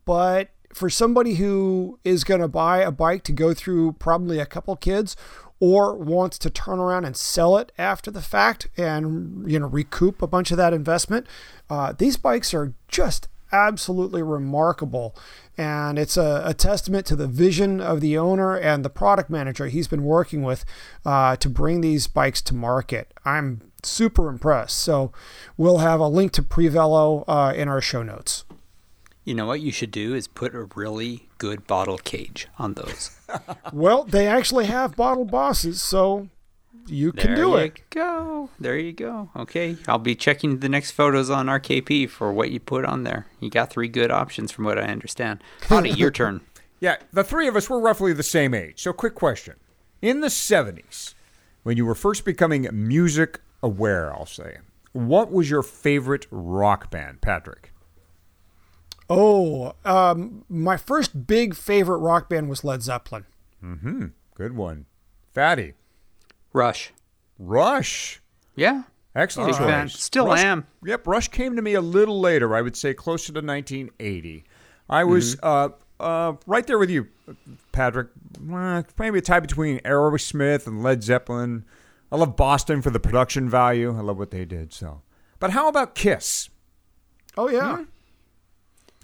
[0.05, 4.45] but for somebody who is going to buy a bike to go through probably a
[4.45, 5.15] couple kids
[5.59, 10.21] or wants to turn around and sell it after the fact and you know recoup
[10.21, 11.25] a bunch of that investment,
[11.69, 15.15] uh, these bikes are just absolutely remarkable.
[15.57, 19.67] And it's a, a, testament to the vision of the owner and the product manager
[19.67, 20.65] he's been working with
[21.05, 23.13] uh, to bring these bikes to market.
[23.23, 24.79] I'm super impressed.
[24.79, 25.11] So
[25.55, 28.45] we'll have a link to Prevelo uh, in our show notes.
[29.25, 33.11] You know what you should do is put a really good bottle cage on those.
[33.73, 36.27] well, they actually have bottle bosses, so
[36.87, 37.89] you can there do you it.
[37.89, 38.49] Go.
[38.59, 39.29] There you go.
[39.35, 39.77] Okay.
[39.87, 43.27] I'll be checking the next photos on RKP for what you put on there.
[43.39, 45.43] You got three good options from what I understand.
[45.67, 46.41] Howdy, your turn.
[46.79, 48.81] Yeah, the three of us were roughly the same age.
[48.81, 49.55] So, quick question.
[50.01, 51.13] In the 70s,
[51.63, 54.57] when you were first becoming music aware, I'll say,
[54.91, 57.71] what was your favorite rock band, Patrick?
[59.09, 63.25] Oh, um, my first big favorite rock band was Led Zeppelin.
[63.63, 64.07] Mm-hmm.
[64.35, 64.85] Good one.
[65.33, 65.73] Fatty.
[66.53, 66.93] Rush.
[67.39, 68.21] Rush.
[68.55, 68.83] Yeah.
[69.15, 69.67] Excellent Big choice.
[69.67, 69.89] fan.
[69.89, 70.67] Still Rush, am.
[70.85, 72.55] Yep, Rush came to me a little later.
[72.55, 74.43] I would say closer to 1980.
[74.89, 77.07] I was uh, uh, right there with you,
[77.71, 78.09] Patrick.
[78.51, 81.65] Uh, maybe a tie between Aerosmith and Led Zeppelin.
[82.11, 83.95] I love Boston for the production value.
[83.95, 84.73] I love what they did.
[84.73, 85.01] So,
[85.39, 86.49] but how about Kiss?
[87.37, 87.85] Oh yeah.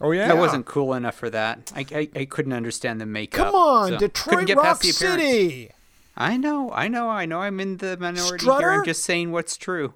[0.01, 1.71] Oh yeah, I wasn't cool enough for that.
[1.75, 3.47] I, I, I couldn't understand the makeup.
[3.47, 5.21] Come on, so Detroit Rock past appearance.
[5.21, 5.71] City.
[6.19, 7.39] I know, I know, I know.
[7.39, 8.71] I'm in the minority Strutter?
[8.71, 8.79] here.
[8.79, 9.93] I'm just saying what's true.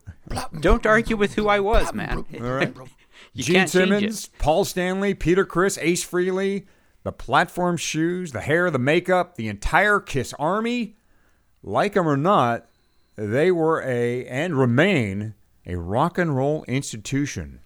[0.59, 2.25] Don't argue with who I was, man.
[2.39, 2.73] All right.
[3.33, 4.39] you Gene Simmons, it.
[4.39, 6.65] Paul Stanley, Peter Criss, Ace Frehley,
[7.03, 10.95] the platform shoes, the hair, the makeup, the entire Kiss army.
[11.61, 12.67] Like them or not,
[13.15, 15.33] they were a and remain
[15.65, 17.59] a rock and roll institution.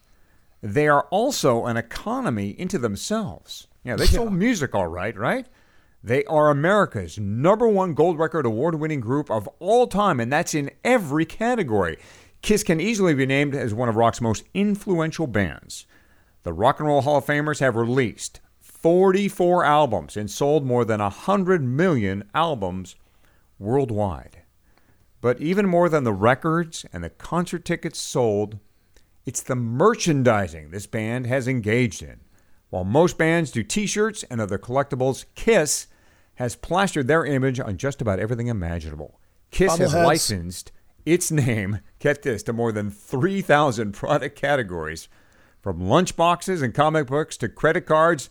[0.61, 3.67] They are also an economy into themselves.
[3.83, 5.47] Yeah, they sold music all right, right?
[6.07, 10.53] They are America's number one gold record award winning group of all time, and that's
[10.53, 11.97] in every category.
[12.41, 15.85] Kiss can easily be named as one of rock's most influential bands.
[16.43, 21.01] The Rock and Roll Hall of Famers have released 44 albums and sold more than
[21.01, 22.95] 100 million albums
[23.59, 24.43] worldwide.
[25.19, 28.59] But even more than the records and the concert tickets sold,
[29.25, 32.21] it's the merchandising this band has engaged in.
[32.69, 35.87] While most bands do t shirts and other collectibles, Kiss
[36.37, 39.19] has plastered their image on just about everything imaginable.
[39.51, 40.05] Kiss has Bobbleheads.
[40.05, 40.71] licensed
[41.05, 45.07] its name, get this, to more than 3,000 product categories,
[45.61, 48.29] from lunchboxes and comic books to credit cards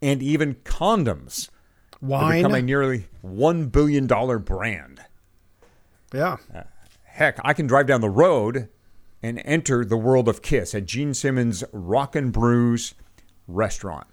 [0.00, 1.50] and even condoms.
[2.00, 2.38] Wine.
[2.38, 5.00] become a nearly $1 billion brand.
[6.14, 6.36] yeah.
[6.54, 6.62] Uh,
[7.04, 8.68] heck, I can drive down the road
[9.20, 12.94] and enter the world of Kiss at Gene Simmons Rock and Brews
[13.48, 14.06] restaurant.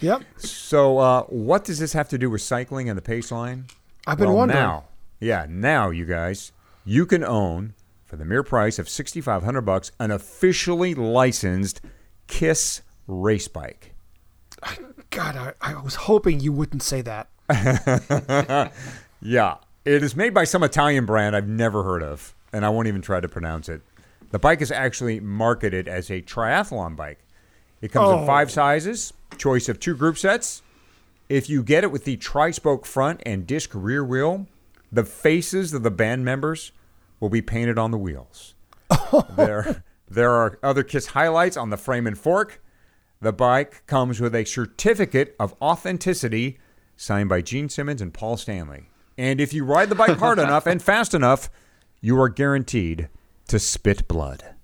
[0.00, 0.22] Yep.
[0.38, 3.66] So, uh, what does this have to do with cycling and the pace line?
[4.06, 4.60] I've been well, wondering.
[4.62, 4.84] Now,
[5.20, 6.52] yeah, now you guys,
[6.84, 7.74] you can own
[8.04, 11.80] for the mere price of sixty five hundred bucks an officially licensed
[12.26, 13.94] Kiss race bike.
[15.10, 17.28] God, I, I was hoping you wouldn't say that.
[19.20, 22.86] Yeah, it is made by some Italian brand I've never heard of, and I won't
[22.86, 23.80] even try to pronounce it.
[24.30, 27.18] The bike is actually marketed as a triathlon bike.
[27.80, 28.26] It comes in Oh.
[28.26, 30.62] five sizes, choice of two group sets.
[31.28, 34.46] If you get it with the tri spoke front and disc rear wheel,
[34.90, 36.72] the faces of the band members
[37.20, 38.54] will be painted on the wheels.
[39.36, 42.62] there, there are other Kiss highlights on the frame and fork.
[43.20, 46.58] The bike comes with a certificate of authenticity
[46.96, 48.88] signed by Gene Simmons and Paul Stanley.
[49.18, 51.50] And if you ride the bike hard enough and fast enough,
[52.00, 53.08] you are guaranteed
[53.48, 54.54] to spit blood.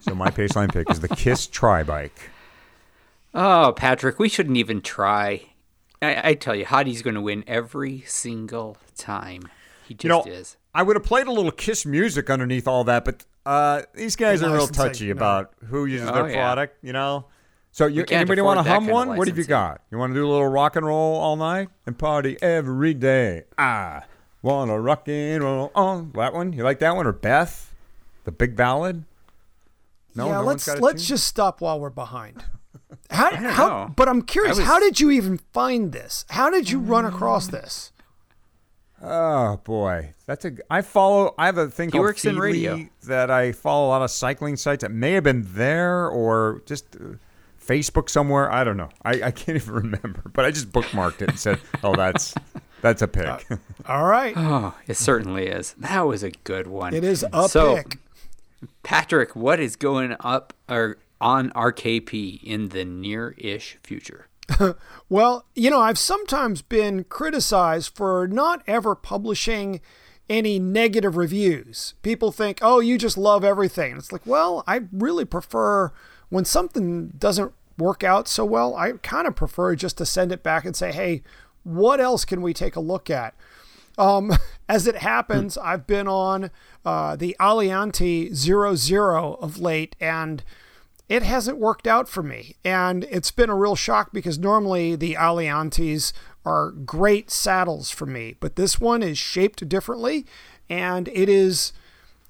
[0.00, 2.30] so my Paceline pick is the Kiss Tri Bike.
[3.34, 5.42] Oh, Patrick, we shouldn't even try.
[6.00, 9.42] I, I tell you, Hottie's going to win every single time.
[9.86, 10.56] He just You know, is.
[10.74, 14.42] I would have played a little Kiss music underneath all that, but uh, these guys
[14.42, 15.12] are real touchy no.
[15.12, 16.36] about who uses Oh, their yeah.
[16.36, 17.26] product, you know?
[17.70, 19.16] So you, anybody want to hum kind of one?
[19.18, 19.82] What have you got?
[19.90, 23.44] You want to do a little rock and roll all night and party every day?
[23.56, 24.02] I
[24.42, 26.12] want to rock and roll on.
[26.14, 26.52] That one?
[26.52, 27.06] You like that one?
[27.06, 27.74] Or Beth?
[28.24, 29.04] The big ballad?
[30.14, 31.08] No, yeah, no let's let's tune?
[31.08, 32.44] just stop while we're behind.
[33.10, 33.92] How, don't how, know.
[33.96, 34.56] but I'm curious.
[34.58, 36.24] Was- How did you even find this?
[36.30, 37.92] How did you run across this?
[39.00, 40.52] Oh boy, that's a.
[40.70, 41.32] I follow.
[41.38, 42.88] I have a thing He called works in Feedly radio.
[43.04, 44.82] that I follow a lot of cycling sites.
[44.82, 47.14] That may have been there or just uh,
[47.64, 48.50] Facebook somewhere.
[48.50, 48.88] I don't know.
[49.04, 50.22] I, I can't even remember.
[50.32, 52.34] But I just bookmarked it and said, "Oh, that's
[52.80, 53.46] that's a pick."
[53.86, 55.74] All right, Oh, it certainly is.
[55.78, 56.92] That was a good one.
[56.92, 57.98] it is a so, pick.
[58.82, 64.28] Patrick, what is going up or on RKP in the near-ish future?
[65.10, 69.80] Well, you know, I've sometimes been criticized for not ever publishing
[70.28, 71.94] any negative reviews.
[72.02, 73.96] People think, oh, you just love everything.
[73.96, 75.92] It's like, well, I really prefer
[76.28, 80.42] when something doesn't work out so well, I kind of prefer just to send it
[80.42, 81.22] back and say, hey,
[81.62, 83.34] what else can we take a look at?
[83.96, 84.32] Um,
[84.68, 86.50] as it happens, I've been on
[86.84, 90.42] uh, the Aliante 00 of late, and
[91.08, 92.56] it hasn't worked out for me.
[92.64, 96.12] And it's been a real shock because normally the Aliantes
[96.44, 100.26] are great saddles for me, but this one is shaped differently,
[100.68, 101.72] and it is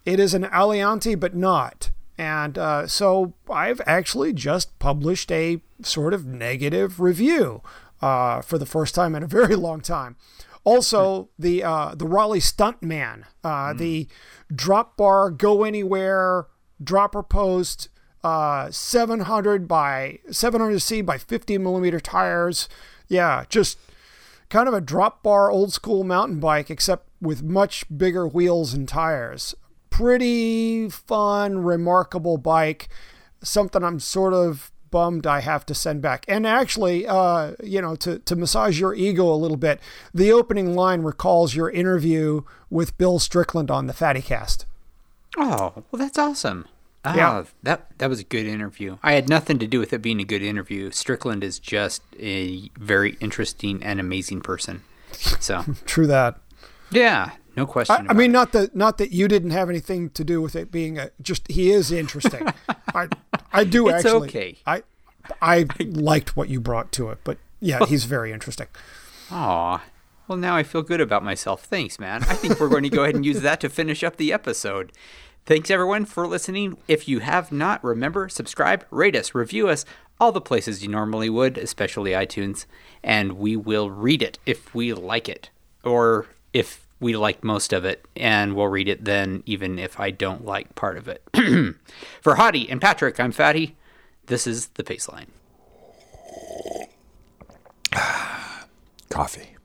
[0.04, 1.90] it is an Aliante but not.
[2.16, 7.62] And uh, so I've actually just published a sort of negative review
[8.02, 10.16] uh, for the first time in a very long time.
[10.64, 14.08] Also, the uh, the Raleigh Stuntman, uh, the
[14.54, 16.46] drop bar, go anywhere,
[16.82, 17.88] dropper post,
[18.24, 22.68] uh, 700 by 700C by 50 millimeter tires.
[23.08, 23.78] Yeah, just
[24.48, 28.88] kind of a drop bar old school mountain bike, except with much bigger wheels and
[28.88, 29.54] tires.
[29.90, 32.88] Pretty fun, remarkable bike.
[33.42, 36.24] Something I'm sort of bummed I have to send back.
[36.28, 39.80] And actually, uh, you know, to, to massage your ego a little bit,
[40.14, 44.66] the opening line recalls your interview with Bill Strickland on the Fatty Cast.
[45.36, 46.66] Oh, well, that's awesome.
[47.04, 47.44] Ah, Yeah.
[47.62, 48.98] that that was a good interview.
[49.02, 50.90] I had nothing to do with it being a good interview.
[50.90, 54.82] Strickland is just a very interesting and amazing person.
[55.12, 56.38] So, True that.
[56.90, 58.08] yeah, no question.
[58.08, 58.32] I, I mean, it.
[58.34, 61.50] not that not that you didn't have anything to do with it being a just
[61.50, 62.46] he is interesting.
[62.94, 63.08] I
[63.52, 64.28] I do It's actually.
[64.28, 64.58] okay.
[64.66, 64.82] I
[65.40, 68.66] I liked what you brought to it, but yeah, he's very interesting.
[69.30, 69.82] Aw.
[70.26, 71.64] Well, now I feel good about myself.
[71.64, 72.22] Thanks, man.
[72.24, 74.92] I think we're going to go ahead and use that to finish up the episode.
[75.48, 76.76] Thanks, everyone, for listening.
[76.88, 79.86] If you have not, remember, subscribe, rate us, review us,
[80.20, 82.66] all the places you normally would, especially iTunes,
[83.02, 85.48] and we will read it if we like it,
[85.82, 90.10] or if we like most of it, and we'll read it then, even if I
[90.10, 91.22] don't like part of it.
[92.20, 93.74] for Hottie and Patrick, I'm Fatty.
[94.26, 95.28] This is The Paceline.
[99.08, 99.57] Coffee.